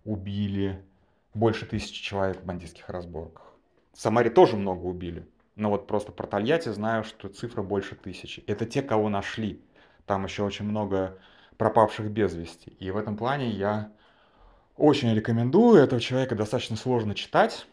убили 0.04 0.85
больше 1.33 1.64
тысячи 1.64 2.02
человек 2.02 2.40
в 2.40 2.44
бандитских 2.44 2.88
разборках. 2.88 3.44
В 3.92 4.00
Самаре 4.00 4.31
тоже 4.31 4.57
много 4.57 4.83
убили. 4.83 5.24
Но 5.58 5.70
вот 5.70 5.88
просто 5.88 6.12
про 6.12 6.28
Тольятти 6.28 6.68
знаю, 6.68 7.02
что 7.02 7.28
цифра 7.28 7.62
больше 7.62 7.96
тысячи. 7.96 8.44
Это 8.46 8.64
те, 8.64 8.80
кого 8.80 9.08
нашли. 9.08 9.60
Там 10.06 10.24
еще 10.24 10.44
очень 10.44 10.64
много 10.64 11.18
пропавших 11.56 12.08
без 12.12 12.32
вести. 12.32 12.70
И 12.78 12.92
в 12.92 12.96
этом 12.96 13.16
плане 13.16 13.50
я 13.50 13.90
очень 14.76 15.12
рекомендую. 15.12 15.82
Этого 15.82 16.00
человека 16.00 16.36
достаточно 16.36 16.76
сложно 16.76 17.16
читать. 17.16 17.66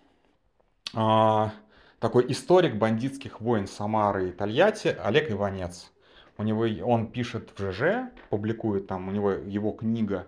А, 0.96 1.52
такой 2.00 2.26
историк 2.32 2.76
бандитских 2.76 3.40
войн 3.40 3.68
Самары 3.68 4.30
и 4.30 4.32
Тольятти 4.32 4.88
Олег 4.88 5.30
Иванец. 5.30 5.92
У 6.40 6.44
него, 6.44 6.66
он 6.84 7.12
пишет 7.12 7.52
в 7.56 7.72
ЖЖ, 7.72 8.12
публикует 8.32 8.88
там, 8.88 9.08
у 9.08 9.12
него 9.12 9.30
его 9.32 9.72
книга 9.72 10.26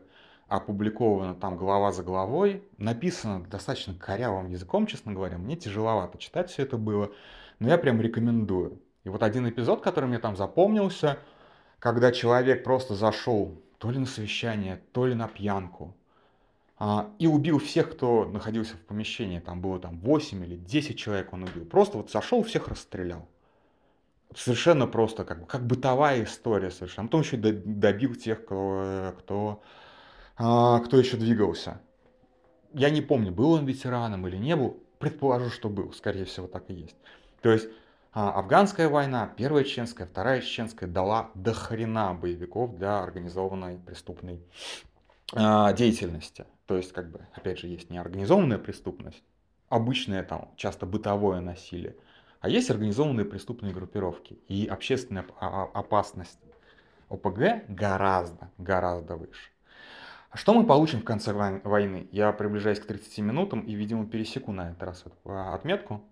опубликована 0.47 1.33
там 1.33 1.57
глава 1.57 1.91
за 1.91 2.03
главой, 2.03 2.63
написано 2.77 3.43
достаточно 3.43 3.95
корявым 3.95 4.49
языком, 4.49 4.85
честно 4.85 5.11
говоря, 5.11 5.37
мне 5.37 5.55
тяжеловато 5.55 6.17
читать 6.17 6.49
все 6.49 6.63
это 6.63 6.77
было, 6.77 7.11
но 7.59 7.69
я 7.69 7.77
прям 7.77 8.01
рекомендую. 8.01 8.81
И 9.03 9.09
вот 9.09 9.23
один 9.23 9.47
эпизод, 9.49 9.81
который 9.81 10.05
мне 10.05 10.19
там 10.19 10.35
запомнился, 10.35 11.19
когда 11.79 12.11
человек 12.11 12.63
просто 12.63 12.95
зашел 12.95 13.61
то 13.77 13.91
ли 13.91 13.99
на 13.99 14.05
совещание, 14.05 14.81
то 14.91 15.05
ли 15.05 15.13
на 15.13 15.27
пьянку, 15.27 15.95
а, 16.79 17.09
и 17.17 17.27
убил 17.27 17.59
всех, 17.59 17.91
кто 17.91 18.25
находился 18.25 18.75
в 18.75 18.81
помещении. 18.81 19.39
Там 19.39 19.61
было 19.61 19.79
там 19.79 19.99
8 19.99 20.43
или 20.43 20.57
10 20.57 20.97
человек 20.97 21.33
он 21.33 21.43
убил. 21.43 21.65
Просто 21.65 21.97
вот 21.97 22.11
зашел, 22.11 22.43
всех 22.43 22.67
расстрелял. 22.67 23.27
Совершенно 24.35 24.85
просто, 24.85 25.23
как, 25.23 25.47
как 25.47 25.65
бытовая 25.65 26.23
история 26.23 26.69
совершенно. 26.69 27.07
Потом 27.07 27.21
еще 27.21 27.37
добил 27.37 28.13
тех, 28.15 28.43
кто, 28.45 29.15
кто, 29.19 29.63
а, 30.35 30.79
кто 30.79 30.97
еще 30.97 31.17
двигался. 31.17 31.81
Я 32.73 32.89
не 32.89 33.01
помню, 33.01 33.31
был 33.31 33.53
он 33.53 33.65
ветераном 33.65 34.27
или 34.27 34.37
не 34.37 34.55
был. 34.55 34.83
Предположу, 34.99 35.49
что 35.49 35.69
был. 35.69 35.93
Скорее 35.93 36.25
всего, 36.25 36.47
так 36.47 36.69
и 36.69 36.73
есть. 36.73 36.95
То 37.41 37.52
есть 37.52 37.67
а, 38.13 38.32
афганская 38.32 38.89
война, 38.89 39.32
первая 39.38 39.63
чеченская, 39.63 40.08
вторая 40.08 40.41
чеченская 40.41 40.89
дала 40.89 41.30
до 41.36 41.54
хрена 41.54 42.13
боевиков 42.13 42.76
для 42.76 43.04
организованной 43.04 43.78
преступной 43.78 44.41
а, 45.34 45.71
деятельности. 45.73 46.45
То 46.65 46.78
есть, 46.78 46.93
как 46.93 47.12
бы, 47.12 47.21
опять 47.34 47.60
же, 47.60 47.67
есть 47.67 47.89
неорганизованная 47.89 48.58
преступность, 48.58 49.23
обычное 49.69 50.23
там, 50.23 50.50
часто 50.56 50.86
бытовое 50.86 51.41
насилие, 51.41 51.95
а 52.39 52.50
есть 52.50 52.69
организованные 52.69 53.26
преступные 53.26 53.73
группировки. 53.73 54.39
И 54.47 54.65
общественная 54.65 55.26
опасность 55.39 56.39
ОПГ 57.10 57.67
гораздо, 57.67 58.50
гораздо 58.58 59.15
выше. 59.15 59.52
А 60.30 60.38
что 60.38 60.54
мы 60.54 60.65
получим 60.65 61.02
в 61.02 61.06
конце 61.06 61.34
войны? 61.34 62.08
Я 62.12 62.32
приближаюсь 62.32 62.80
к 62.80 62.86
30 62.86 63.19
минутам 63.19 63.62
и, 63.62 63.73
видимо, 63.76 64.06
пересеку 64.06 64.52
на 64.52 64.71
этот 64.71 64.84
раз 64.84 65.06
отметку. 65.23 66.04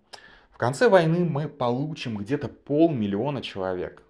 В 0.56 0.58
конце 0.58 0.88
войны 0.88 1.26
мы 1.26 1.50
получим 1.50 2.16
где-то 2.16 2.48
полмиллиона 2.48 3.42
человек. 3.42 4.02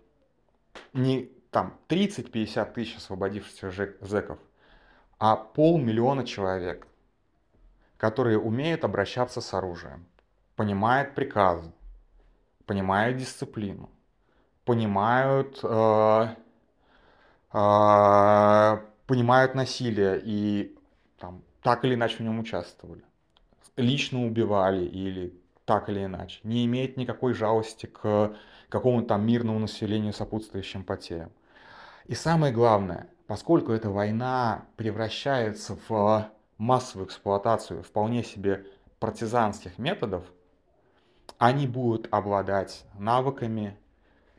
Не 0.94 1.32
там 1.50 1.76
30-50 1.90 2.72
тысяч 2.72 2.98
освободившихся 2.98 3.96
зэков, 4.00 4.38
а 5.18 5.38
полмиллиона 5.38 6.24
человек, 6.24 6.86
которые 7.98 8.38
умеют 8.38 8.84
обращаться 8.84 9.42
с 9.42 9.56
оружием, 9.56 10.06
понимают 10.56 11.16
приказы, 11.16 11.72
понимают 12.68 13.18
дисциплину, 13.18 13.90
понимают, 14.66 15.60
э, 15.64 16.28
э, 17.54 18.78
понимают 19.08 19.56
насилие 19.56 20.22
и 20.24 20.78
там, 21.18 21.42
так 21.64 21.84
или 21.86 21.96
иначе 21.96 22.18
в 22.18 22.20
нем 22.20 22.38
участвовали. 22.38 23.02
Лично 23.78 24.24
убивали 24.24 24.86
или 24.86 25.34
так 25.66 25.90
или 25.90 26.06
иначе, 26.06 26.40
не 26.44 26.66
имеет 26.66 26.96
никакой 26.98 27.34
жалости 27.34 27.88
к 27.88 28.36
какому-то 28.70 29.08
там 29.10 29.26
мирному 29.26 29.60
населению, 29.60 30.14
сопутствующим 30.14 30.84
потерям. 30.84 31.32
И 32.06 32.14
самое 32.16 32.54
главное, 32.54 33.10
поскольку 33.28 33.72
эта 33.72 33.90
война 33.90 34.66
превращается 34.76 35.78
в 35.90 36.30
массовую 36.58 37.08
эксплуатацию 37.08 37.84
вполне 37.84 38.24
себе 38.24 38.66
партизанских 39.00 39.78
методов, 39.78 40.24
они 41.38 41.68
будут 41.68 42.08
обладать 42.12 42.86
навыками 42.98 43.78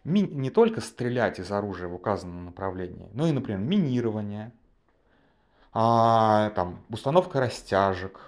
не 0.05 0.51
только 0.51 0.81
стрелять 0.81 1.41
из 1.41 1.51
оружия 1.51 1.89
в 1.89 1.95
указанном 1.95 2.45
направлении, 2.45 3.09
но 3.13 3.27
и, 3.27 3.33
например, 3.33 3.61
минирование, 3.61 4.53
а, 5.73 6.51
там, 6.51 6.85
установка 6.89 7.41
растяжек 7.41 8.21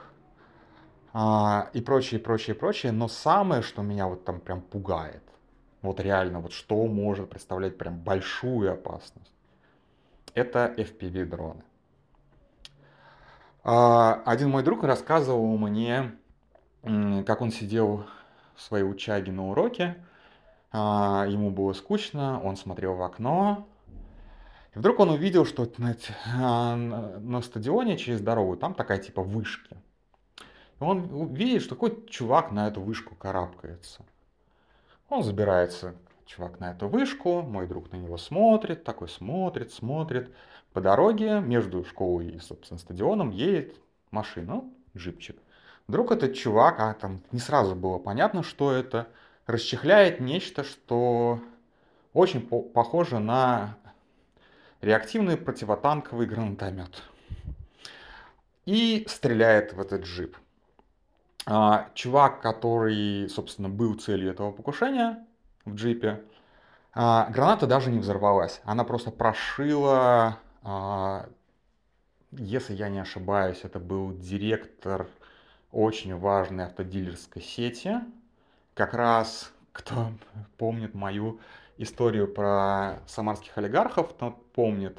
а, 1.21 1.71
и 1.73 1.81
прочее, 1.81 2.21
прочее, 2.21 2.55
прочее. 2.55 2.93
Но 2.93 3.09
самое, 3.09 3.61
что 3.61 3.83
меня 3.83 4.07
вот 4.07 4.25
там 4.25 4.39
прям 4.39 4.61
пугает, 4.61 5.25
вот 5.83 5.99
реально, 5.99 6.39
вот 6.39 6.53
что 6.53 6.87
может 6.87 7.29
представлять 7.29 7.77
прям 7.77 7.99
большую 7.99 8.73
опасность, 8.73 9.33
это 10.35 10.73
FPV-дроны. 10.77 11.65
А, 13.65 14.23
один 14.27 14.51
мой 14.51 14.63
друг 14.63 14.85
рассказывал 14.85 15.59
мне, 15.59 16.13
как 16.83 17.41
он 17.41 17.51
сидел 17.51 18.05
в 18.55 18.63
своей 18.63 18.85
учаге 18.85 19.33
на 19.33 19.51
уроке, 19.51 19.97
а, 20.71 21.27
ему 21.29 21.51
было 21.51 21.73
скучно, 21.73 22.41
он 22.41 22.57
смотрел 22.57 22.95
в 22.95 23.03
окно, 23.03 23.67
и 24.73 24.79
вдруг 24.79 25.01
он 25.01 25.11
увидел, 25.11 25.45
что 25.45 25.69
на, 25.79 26.77
на 26.77 27.43
стадионе 27.43 27.99
через 27.99 28.21
дорогу 28.21 28.57
там 28.57 28.73
такая 28.73 28.99
типа 28.99 29.21
вышки. 29.21 29.77
Он 30.81 31.33
видит, 31.35 31.63
что 31.63 31.75
какой-то 31.75 32.09
чувак 32.09 32.53
на 32.53 32.69
эту 32.69 32.81
вышку 32.81 33.15
карабкается. 33.15 34.05
Он 35.09 35.23
забирается, 35.23 35.95
чувак, 36.27 36.61
на 36.61 36.73
эту 36.73 36.89
вышку, 36.89 37.43
мой 37.43 37.67
друг 37.67 37.91
на 37.91 37.97
него 37.97 38.17
смотрит, 38.19 38.85
такой 38.85 39.09
смотрит, 39.09 39.73
смотрит. 39.73 40.31
По 40.73 40.81
дороге 40.81 41.41
между 41.41 41.85
школой 41.85 42.29
и, 42.29 42.39
собственно, 42.39 42.79
стадионом 42.79 43.31
едет 43.31 43.75
машина, 44.11 44.63
джипчик. 44.97 45.37
Вдруг 45.89 46.13
этот 46.13 46.35
чувак, 46.35 46.81
а 46.81 46.93
там 46.93 47.23
не 47.33 47.39
сразу 47.39 47.75
было 47.75 47.99
понятно, 47.99 48.43
что 48.43 48.71
это, 48.71 49.09
расчехляет 49.47 50.21
нечто, 50.21 50.63
что 50.63 51.41
очень 52.13 52.47
по 52.47 52.61
похоже 52.61 53.19
на 53.19 53.79
реактивный 54.83 55.39
противотанковый 55.39 56.27
гранатомет. 56.27 57.03
И 58.67 59.07
стреляет 59.09 59.73
в 59.73 59.81
этот 59.81 60.03
джип. 60.03 60.37
А, 61.47 61.89
чувак, 61.95 62.41
который, 62.41 63.29
собственно, 63.29 63.69
был 63.69 63.95
целью 63.95 64.31
этого 64.31 64.53
покушения 64.53 65.25
в 65.65 65.75
джипе, 65.75 66.23
а, 66.95 67.29
граната 67.31 67.67
даже 67.67 67.91
не 67.91 67.99
взорвалась. 67.99 68.61
Она 68.65 68.85
просто 68.85 69.11
прошила, 69.11 70.39
а, 70.63 71.29
если 72.33 72.75
я 72.75 72.89
не 72.89 72.99
ошибаюсь, 72.99 73.61
это 73.63 73.79
был 73.79 74.13
директор 74.17 75.09
очень 75.73 76.17
важной 76.19 76.67
автодилерской 76.67 77.43
сети. 77.43 77.97
Как 78.75 78.95
раз, 78.95 79.53
кто 79.73 80.13
помнит 80.59 80.95
мою 80.95 81.41
историю 81.77 82.27
про 82.29 82.99
самарских 83.07 83.57
олигархов, 83.57 84.13
тот 84.13 84.53
помнит 84.53 84.99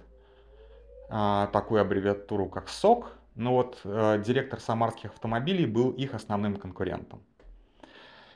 такую 1.10 1.82
аббревиатуру, 1.82 2.46
как 2.46 2.70
СОК. 2.70 3.12
Но 3.40 3.54
вот 3.54 3.80
а, 3.86 4.18
директор 4.18 4.60
самарских 4.60 5.12
автомобилей 5.12 5.66
был 5.66 5.92
их 5.92 6.14
основным 6.14 6.58
конкурентом. 6.58 7.24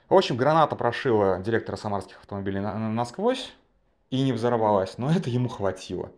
В 0.08 0.16
общем, 0.16 0.38
граната 0.38 0.78
прошила 0.78 1.40
директора 1.40 1.76
самарских 1.76 2.20
автомобилей 2.20 2.62
на, 2.62 2.78
насквозь 2.90 3.54
и 4.12 4.22
не 4.24 4.32
взорвалась, 4.32 4.98
но 4.98 5.12
это 5.16 5.30
ему 5.30 5.50
хватило. 5.50 6.14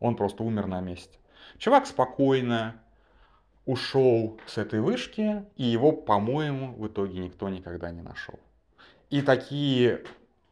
Он 0.00 0.16
просто 0.16 0.42
умер 0.42 0.66
на 0.66 0.80
месте. 0.80 1.16
Чувак 1.58 1.86
спокойно 1.86 2.74
ушел 3.66 4.40
с 4.46 4.58
этой 4.58 4.80
вышки, 4.80 5.44
и 5.54 5.62
его, 5.62 5.92
по-моему, 5.92 6.74
в 6.74 6.88
итоге 6.88 7.20
никто 7.20 7.48
никогда 7.48 7.92
не 7.92 8.02
нашел. 8.02 8.40
И 9.10 9.22
такие, 9.22 10.02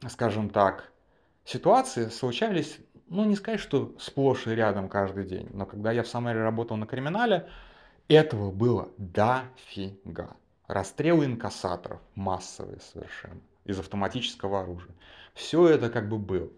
скажем 0.09 0.51
так, 0.51 0.93
ситуации 1.45 2.07
случались, 2.11 2.79
ну 3.09 3.25
не 3.25 3.35
сказать, 3.35 3.59
что 3.59 3.93
сплошь 3.99 4.47
и 4.47 4.51
рядом 4.51 4.89
каждый 4.89 5.25
день, 5.25 5.49
но 5.53 5.67
когда 5.67 5.91
я 5.91 6.05
в 6.05 6.07
Самаре 6.07 6.41
работал 6.41 6.77
на 6.77 6.87
криминале, 6.87 7.49
этого 8.09 8.51
было 8.51 8.91
дофига. 8.99 10.37
Расстрелы 10.67 11.27
инкассаторов 11.27 12.01
массовые 12.15 12.81
совершенно 12.81 13.41
из 13.65 13.79
автоматического 13.79 14.63
оружия. 14.63 14.95
Все 15.35 15.69
это 15.69 15.91
как 15.91 16.09
бы 16.09 16.19
было. 16.19 16.51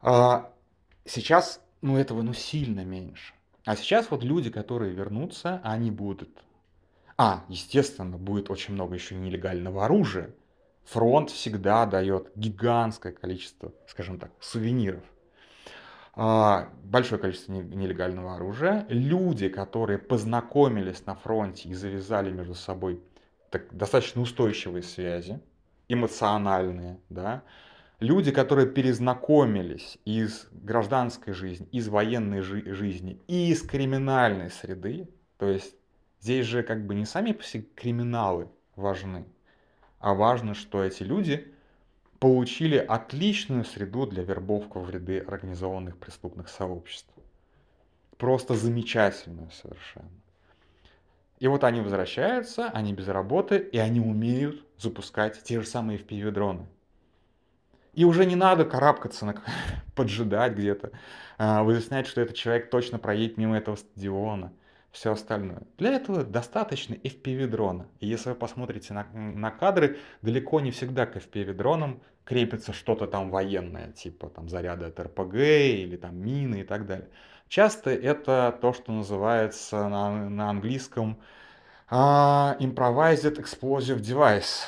А 0.00 0.52
сейчас, 1.04 1.60
ну 1.80 1.96
этого 1.96 2.22
ну 2.22 2.32
сильно 2.32 2.84
меньше. 2.84 3.34
А 3.64 3.76
сейчас 3.76 4.10
вот 4.10 4.24
люди, 4.24 4.50
которые 4.50 4.92
вернутся, 4.92 5.60
они 5.62 5.90
будут... 5.90 6.42
А, 7.16 7.44
естественно, 7.48 8.18
будет 8.18 8.50
очень 8.50 8.74
много 8.74 8.94
еще 8.94 9.14
нелегального 9.14 9.84
оружия, 9.84 10.34
фронт 10.84 11.30
всегда 11.30 11.86
дает 11.86 12.32
гигантское 12.34 13.12
количество, 13.12 13.72
скажем 13.86 14.18
так, 14.18 14.32
сувениров. 14.40 15.04
А, 16.14 16.68
большое 16.84 17.20
количество 17.20 17.52
нелегального 17.52 18.36
оружия. 18.36 18.86
Люди, 18.88 19.48
которые 19.48 19.98
познакомились 19.98 21.06
на 21.06 21.14
фронте 21.14 21.68
и 21.68 21.74
завязали 21.74 22.30
между 22.30 22.54
собой 22.54 23.00
так, 23.50 23.74
достаточно 23.74 24.20
устойчивые 24.20 24.82
связи, 24.82 25.40
эмоциональные, 25.88 26.98
да, 27.08 27.42
люди, 28.00 28.30
которые 28.30 28.66
перезнакомились 28.66 29.98
из 30.04 30.48
гражданской 30.52 31.32
жизни, 31.32 31.66
из 31.72 31.88
военной 31.88 32.40
жи- 32.40 32.74
жизни 32.74 33.20
и 33.26 33.50
из 33.50 33.62
криминальной 33.62 34.50
среды, 34.50 35.08
то 35.38 35.46
есть 35.46 35.74
здесь 36.20 36.46
же 36.46 36.62
как 36.62 36.86
бы 36.86 36.94
не 36.94 37.06
сами 37.06 37.32
по 37.32 37.42
себе 37.42 37.64
криминалы 37.74 38.48
важны, 38.76 39.24
а 39.98 40.14
важно, 40.14 40.54
что 40.54 40.82
эти 40.82 41.02
люди 41.02 41.51
получили 42.22 42.76
отличную 42.76 43.64
среду 43.64 44.06
для 44.06 44.22
вербовки 44.22 44.78
в 44.78 44.88
ряды 44.88 45.18
организованных 45.18 45.96
преступных 45.98 46.48
сообществ. 46.48 47.12
Просто 48.16 48.54
замечательную 48.54 49.50
совершенно. 49.50 50.08
И 51.40 51.48
вот 51.48 51.64
они 51.64 51.80
возвращаются, 51.80 52.68
они 52.68 52.92
без 52.92 53.08
работы, 53.08 53.56
и 53.58 53.76
они 53.76 53.98
умеют 53.98 54.64
запускать 54.78 55.42
те 55.42 55.60
же 55.60 55.66
самые 55.66 55.98
FPV-дроны. 55.98 56.66
И 57.92 58.04
уже 58.04 58.24
не 58.24 58.36
надо 58.36 58.66
карабкаться, 58.66 59.26
на... 59.26 59.34
поджидать 59.96 60.52
где-то, 60.52 60.92
а, 61.38 61.64
выяснять, 61.64 62.06
что 62.06 62.20
этот 62.20 62.36
человек 62.36 62.70
точно 62.70 63.00
проедет 63.00 63.36
мимо 63.36 63.56
этого 63.56 63.74
стадиона 63.74 64.52
все 64.92 65.12
остальное. 65.12 65.62
Для 65.78 65.94
этого 65.94 66.22
достаточно 66.22 66.94
FPV-дрона. 66.94 67.88
И 68.00 68.06
если 68.06 68.28
вы 68.30 68.34
посмотрите 68.34 68.92
на, 68.92 69.04
на 69.14 69.50
кадры, 69.50 69.98
далеко 70.20 70.60
не 70.60 70.70
всегда 70.70 71.06
к 71.06 71.16
FPV-дронам 71.16 72.02
крепится 72.24 72.72
что-то 72.72 73.06
там 73.06 73.30
военное, 73.30 73.90
типа 73.92 74.28
там 74.28 74.48
заряда 74.48 74.88
от 74.88 75.00
РПГ 75.00 75.34
или 75.34 75.96
там 75.96 76.16
мины 76.16 76.60
и 76.60 76.64
так 76.64 76.86
далее. 76.86 77.08
Часто 77.48 77.90
это 77.90 78.56
то, 78.60 78.72
что 78.74 78.92
называется 78.92 79.88
на, 79.88 80.28
на 80.28 80.50
английском 80.50 81.18
uh, 81.90 82.56
Improvised 82.58 83.36
Explosive 83.36 83.98
Device, 83.98 84.64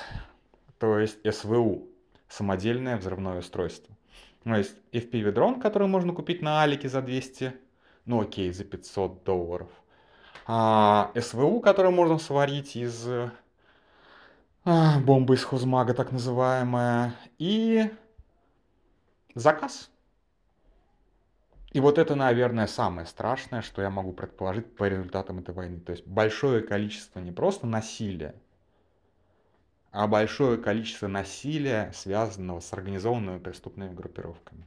то 0.79 0.99
есть 0.99 1.19
СВУ, 1.31 1.87
самодельное 2.29 2.97
взрывное 2.97 3.39
устройство. 3.39 3.95
То 4.43 4.57
есть 4.57 4.77
FPV-дрон, 4.93 5.61
который 5.61 5.87
можно 5.87 6.13
купить 6.13 6.43
на 6.43 6.63
Алике 6.63 6.89
за 6.89 7.01
200, 7.01 7.55
ну 8.05 8.21
окей, 8.23 8.53
за 8.53 8.65
500 8.65 9.23
долларов– 9.23 9.69
а, 10.47 11.11
СВУ, 11.19 11.61
которую 11.61 11.93
можно 11.93 12.19
сварить 12.19 12.77
из 12.77 13.07
а, 14.65 14.99
бомбы 15.01 15.35
из 15.35 15.45
хузмага, 15.45 15.93
так 15.93 16.11
называемая, 16.13 17.15
и 17.39 17.91
заказ. 19.35 19.91
И 21.73 21.81
вот 21.81 21.99
это, 21.99 22.15
наверное, 22.15 22.67
самое 22.67 23.07
страшное, 23.07 23.61
что 23.61 23.83
я 23.83 23.91
могу 23.91 24.13
предположить 24.13 24.77
по 24.77 24.89
результатам 24.89 25.41
этой 25.41 25.55
войны. 25.55 25.81
То 25.81 25.93
есть 25.93 26.07
большое 26.07 26.63
количество 26.63 27.19
не 27.19 27.33
просто 27.33 27.67
насилия, 27.67 28.35
а 29.91 30.07
большое 30.07 30.57
количество 30.57 31.09
насилия, 31.09 31.93
связанного 31.93 32.61
с 32.61 32.73
организованными 32.73 33.39
преступными 33.39 33.93
группировками. 33.93 34.65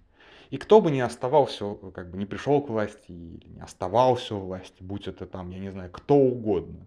И 0.49 0.57
кто 0.57 0.81
бы 0.81 0.91
не 0.91 1.01
оставался, 1.01 1.75
как 1.93 2.09
бы 2.11 2.17
не 2.17 2.25
пришел 2.25 2.61
к 2.61 2.69
власти 2.69 3.11
или 3.11 3.47
не 3.47 3.59
оставался 3.59 4.35
у 4.35 4.39
власти, 4.39 4.81
будь 4.81 5.07
это 5.07 5.25
там, 5.25 5.49
я 5.49 5.59
не 5.59 5.69
знаю, 5.69 5.91
кто 5.91 6.15
угодно, 6.15 6.85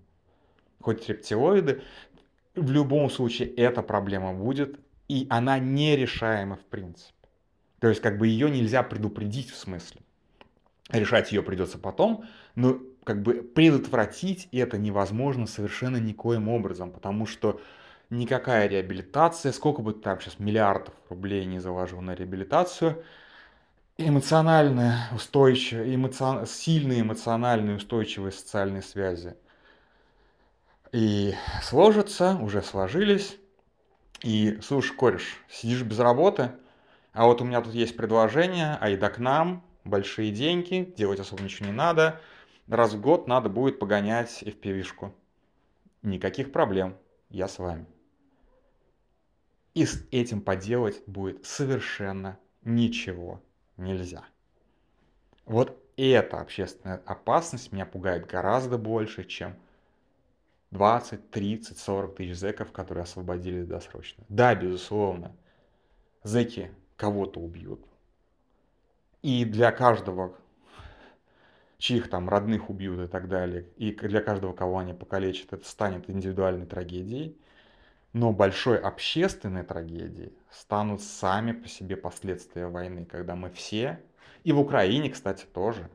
хоть 0.81 1.09
рептилоиды, 1.09 1.83
в 2.55 2.71
любом 2.71 3.11
случае 3.11 3.49
эта 3.49 3.83
проблема 3.83 4.33
будет, 4.33 4.81
и 5.09 5.27
она 5.29 5.59
нерешаема 5.59 6.57
в 6.57 6.65
принципе. 6.65 7.15
То 7.81 7.89
есть 7.89 8.01
как 8.01 8.19
бы 8.19 8.29
ее 8.29 8.51
нельзя 8.51 8.83
предупредить 8.83 9.51
в 9.51 9.57
смысле. 9.57 10.01
Решать 10.91 11.33
ее 11.33 11.43
придется 11.43 11.79
потом, 11.79 12.25
но 12.55 12.81
как 13.05 13.23
бы 13.23 13.43
предотвратить 13.43 14.49
это 14.53 14.79
невозможно 14.79 15.47
совершенно 15.47 15.97
никоим 15.97 16.49
образом, 16.49 16.91
потому 16.91 17.27
что 17.27 17.61
никакая 18.11 18.67
реабилитация, 18.67 19.53
сколько 19.53 19.83
бы 19.83 19.95
там 19.95 20.21
сейчас 20.21 20.39
миллиардов 20.39 20.95
рублей 21.09 21.45
не 21.45 21.61
заложил 21.61 22.01
на 22.01 22.15
реабилитацию, 22.15 23.03
эмоционально 24.01 25.09
устойчивые, 25.15 25.95
эмоцион... 25.95 26.47
сильные 26.47 27.03
эмоциональные 27.03 27.77
устойчивые 27.77 28.33
социальные 28.33 28.83
связи. 28.83 29.37
И 30.93 31.35
сложатся, 31.63 32.37
уже 32.41 32.63
сложились. 32.63 33.37
И, 34.23 34.59
слушай, 34.63 34.95
кореш, 34.95 35.39
сидишь 35.49 35.83
без 35.83 35.99
работы, 35.99 36.53
а 37.13 37.27
вот 37.27 37.41
у 37.41 37.45
меня 37.45 37.61
тут 37.63 37.75
есть 37.75 37.97
предложение, 37.97 38.77
айда 38.81 39.09
к 39.09 39.19
нам, 39.19 39.65
большие 39.85 40.31
деньги, 40.31 40.93
делать 40.97 41.21
особо 41.21 41.43
ничего 41.43 41.67
не 41.67 41.75
надо. 41.75 42.21
Раз 42.69 42.93
в 42.93 43.01
год 43.01 43.27
надо 43.27 43.49
будет 43.49 43.79
погонять 43.79 44.43
FPV-шку. 44.43 45.13
Никаких 46.03 46.53
проблем, 46.53 46.97
я 47.29 47.49
с 47.49 47.59
вами. 47.59 47.87
И 49.75 49.87
с 49.87 50.05
этим 50.11 50.41
поделать 50.41 51.03
будет 51.07 51.47
совершенно 51.47 52.39
ничего 52.63 53.41
нельзя. 53.81 54.25
Вот 55.45 55.77
эта 55.97 56.41
общественная 56.41 57.03
опасность 57.07 57.73
меня 57.73 57.87
пугает 57.87 58.27
гораздо 58.27 58.79
больше, 58.79 59.25
чем 59.25 59.57
20, 60.71 61.31
30, 61.31 61.79
40 61.79 62.15
тысяч 62.15 62.37
зэков, 62.37 62.73
которые 62.73 63.03
освободили 63.03 63.65
досрочно. 63.65 64.25
Да, 64.29 64.55
безусловно, 64.55 65.35
зэки 66.23 66.73
кого-то 66.97 67.41
убьют. 67.41 67.85
И 69.23 69.45
для 69.45 69.73
каждого, 69.73 70.35
чьих 71.79 72.09
там 72.09 72.29
родных 72.29 72.71
убьют 72.71 73.01
и 73.01 73.07
так 73.07 73.29
далее, 73.29 73.67
и 73.77 73.93
для 73.93 74.23
каждого, 74.23 74.53
кого 74.53 74.79
они 74.79 74.95
покалечат, 74.95 75.53
это 75.53 75.69
станет 75.69 76.09
индивидуальной 76.09 76.67
трагедией. 76.67 77.37
Но 78.13 78.33
большой 78.33 78.79
общественной 78.79 79.63
трагедией 79.63 80.33
станут 80.51 81.01
сами 81.01 81.53
по 81.53 81.69
себе 81.69 81.97
последствия 81.97 82.67
войны, 82.67 83.05
когда 83.05 83.37
мы 83.37 83.51
все, 83.51 84.01
и 84.43 84.53
в 84.53 84.59
Украине, 84.59 85.11
кстати, 85.11 85.45
тоже, 85.45 85.89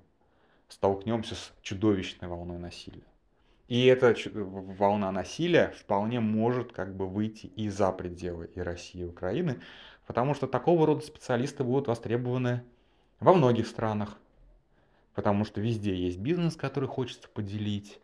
столкнемся 0.69 1.35
с 1.35 1.53
чудовищной 1.61 2.29
волной 2.29 2.57
насилия. 2.57 3.03
И 3.67 3.85
эта 3.85 4.15
волна 4.33 5.11
насилия 5.11 5.73
вполне 5.77 6.19
может 6.19 6.71
как 6.71 6.95
бы 6.95 7.07
выйти 7.07 7.47
и 7.47 7.67
за 7.67 7.91
пределы 7.91 8.49
и 8.53 8.59
России, 8.61 9.01
и 9.01 9.05
Украины, 9.05 9.59
потому 10.05 10.35
что 10.35 10.47
такого 10.47 10.85
рода 10.85 11.01
специалисты 11.01 11.63
будут 11.63 11.87
востребованы 11.87 12.63
во 13.19 13.33
многих 13.33 13.67
странах, 13.67 14.17
потому 15.15 15.45
что 15.45 15.61
везде 15.61 15.95
есть 15.95 16.19
бизнес, 16.19 16.55
который 16.55 16.87
хочется 16.87 17.27
поделить, 17.27 17.99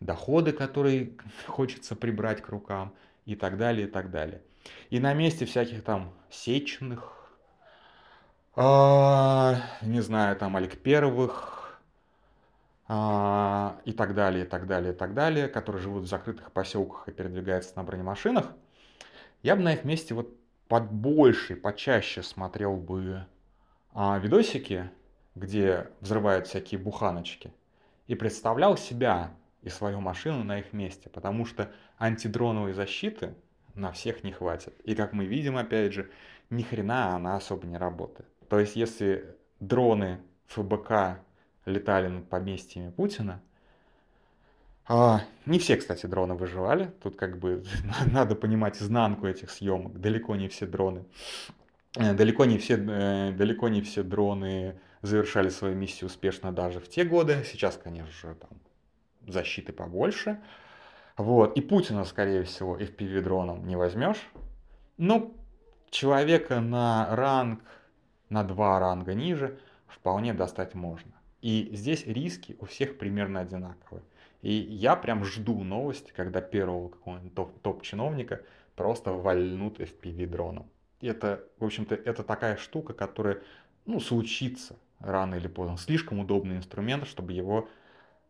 доходы, 0.00 0.52
которые 0.52 1.12
хочется 1.46 1.94
прибрать 1.94 2.42
к 2.42 2.48
рукам 2.48 2.92
и 3.26 3.36
так 3.36 3.56
далее, 3.56 3.86
и 3.86 3.90
так 3.90 4.10
далее. 4.10 4.42
И 4.90 5.00
на 5.00 5.14
месте 5.14 5.44
всяких 5.46 5.82
там 5.82 6.12
сечных, 6.30 7.36
э, 8.56 9.54
не 9.82 10.00
знаю, 10.00 10.36
там 10.36 10.56
Олег 10.56 10.78
Первых, 10.78 11.64
а, 12.86 13.80
и 13.84 13.92
так 13.92 14.14
далее, 14.14 14.44
и 14.44 14.48
так 14.48 14.66
далее, 14.66 14.92
и 14.92 14.96
так 14.96 15.14
далее, 15.14 15.48
которые 15.48 15.80
живут 15.80 16.04
в 16.04 16.06
закрытых 16.06 16.52
поселках 16.52 17.08
и 17.08 17.12
передвигаются 17.12 17.72
на 17.76 17.82
бронемашинах, 17.82 18.52
я 19.42 19.56
бы 19.56 19.62
на 19.62 19.72
их 19.72 19.84
месте 19.84 20.14
вот 20.14 20.36
подбольше, 20.68 21.56
почаще 21.56 22.22
смотрел 22.22 22.76
бы 22.76 23.26
а, 23.94 24.18
видосики, 24.18 24.90
где 25.34 25.88
взрывают 26.00 26.46
всякие 26.46 26.78
буханочки, 26.78 27.52
и 28.06 28.14
представлял 28.14 28.76
себя 28.76 29.32
и 29.64 29.70
свою 29.70 30.00
машину 30.00 30.44
на 30.44 30.60
их 30.60 30.72
месте, 30.72 31.08
потому 31.08 31.46
что 31.46 31.72
антидроновой 31.98 32.72
защиты 32.72 33.34
на 33.74 33.90
всех 33.92 34.22
не 34.22 34.30
хватит. 34.30 34.74
И 34.84 34.94
как 34.94 35.12
мы 35.12 35.24
видим, 35.24 35.56
опять 35.56 35.92
же, 35.92 36.10
ни 36.50 36.62
хрена 36.62 37.16
она 37.16 37.36
особо 37.36 37.66
не 37.66 37.76
работает. 37.76 38.28
То 38.48 38.60
есть, 38.60 38.76
если 38.76 39.36
дроны 39.58 40.20
ФБК 40.46 41.18
летали 41.66 42.08
над 42.08 42.28
поместьями 42.28 42.90
Путина. 42.90 43.40
А, 44.86 45.22
не 45.46 45.58
все, 45.58 45.76
кстати, 45.76 46.06
дроны 46.06 46.34
выживали. 46.34 46.92
Тут 47.02 47.16
как 47.16 47.38
бы 47.38 47.64
надо 48.06 48.34
понимать 48.34 48.80
изнанку 48.80 49.26
этих 49.26 49.50
съемок. 49.50 49.98
Далеко 50.00 50.36
не 50.36 50.48
все 50.48 50.66
дроны. 50.66 51.04
Э, 51.96 52.12
далеко 52.12 52.44
не 52.44 52.58
все, 52.58 52.74
э, 52.74 53.32
далеко 53.32 53.68
не 53.68 53.80
все 53.80 54.02
дроны 54.02 54.78
завершали 55.00 55.48
свою 55.48 55.74
миссию 55.74 56.08
успешно 56.08 56.52
даже 56.52 56.80
в 56.80 56.88
те 56.88 57.04
годы. 57.04 57.44
Сейчас, 57.44 57.78
конечно 57.82 58.10
же, 58.12 58.34
там 58.34 58.50
защиты 59.26 59.72
побольше. 59.72 60.40
Вот. 61.16 61.56
И 61.56 61.60
Путина, 61.60 62.04
скорее 62.04 62.44
всего, 62.44 62.78
FPV 62.78 63.22
дроном 63.22 63.66
не 63.66 63.76
возьмешь. 63.76 64.28
Но 64.96 65.32
человека 65.90 66.60
на 66.60 67.14
ранг, 67.14 67.62
на 68.28 68.42
два 68.44 68.80
ранга 68.80 69.14
ниже 69.14 69.58
вполне 69.86 70.34
достать 70.34 70.74
можно. 70.74 71.12
И 71.40 71.70
здесь 71.72 72.06
риски 72.06 72.56
у 72.60 72.64
всех 72.64 72.98
примерно 72.98 73.40
одинаковые. 73.40 74.02
И 74.42 74.52
я 74.52 74.96
прям 74.96 75.24
жду 75.24 75.62
новости, 75.62 76.12
когда 76.14 76.40
первого 76.40 76.88
какого-нибудь 76.88 77.62
топ-чиновника 77.62 78.42
просто 78.76 79.12
вальнут 79.12 79.80
FPV-дроном. 79.80 80.66
Это, 81.00 81.44
в 81.58 81.64
общем-то, 81.64 81.94
это 81.94 82.22
такая 82.22 82.56
штука, 82.56 82.92
которая, 82.92 83.42
ну, 83.86 84.00
случится 84.00 84.76
рано 84.98 85.36
или 85.36 85.48
поздно. 85.48 85.76
Слишком 85.76 86.18
удобный 86.18 86.56
инструмент, 86.56 87.06
чтобы 87.06 87.32
его 87.32 87.68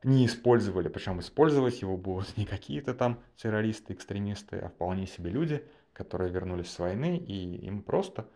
не 0.04 0.26
использовали. 0.26 0.88
Причем 0.88 1.20
использовать 1.20 1.80
его 1.82 1.96
будут 1.96 2.36
не 2.36 2.46
какие-то 2.46 2.94
там 2.94 3.20
террористы, 3.36 3.92
экстремисты, 3.92 4.58
а 4.58 4.68
вполне 4.68 5.06
себе 5.06 5.30
люди, 5.30 5.64
которые 5.92 6.30
вернулись 6.30 6.70
с 6.70 6.78
войны, 6.78 7.16
и 7.16 7.56
им 7.66 7.82
просто 7.82 8.28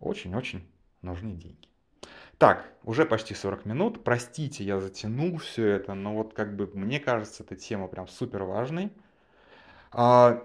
очень-очень 0.00 0.66
нужны 1.02 1.32
деньги. 1.34 1.68
Так, 2.38 2.68
уже 2.82 3.06
почти 3.06 3.34
40 3.34 3.64
минут. 3.64 4.04
Простите, 4.04 4.64
я 4.64 4.80
затянул 4.80 5.38
все 5.38 5.68
это, 5.68 5.94
но 5.94 6.14
вот 6.14 6.34
как 6.34 6.56
бы 6.56 6.70
мне 6.74 7.00
кажется, 7.00 7.42
эта 7.42 7.56
тема 7.56 7.86
прям 7.88 8.08
супер 8.08 8.42
важной. 8.42 8.90
А, 9.92 10.42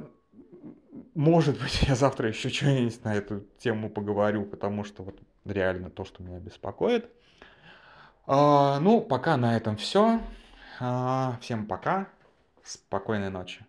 может 1.16 1.60
быть, 1.60 1.82
я 1.88 1.96
завтра 1.96 2.30
еще 2.30 2.50
что-нибудь 2.50 3.04
на 3.04 3.16
эту 3.16 3.42
тему 3.58 3.90
поговорю, 3.90 4.46
потому 4.46 4.84
что 4.84 5.04
вот 5.04 5.20
реально 5.46 5.90
то, 5.90 6.06
что 6.06 6.24
меня 6.24 6.40
беспокоит. 6.40 7.10
А, 8.28 8.80
ну, 8.80 9.02
пока 9.02 9.38
на 9.38 9.58
этом 9.58 9.76
все. 9.76 10.20
А, 10.80 11.38
всем 11.42 11.68
пока. 11.68 12.08
Спокойной 12.64 13.30
ночи. 13.30 13.66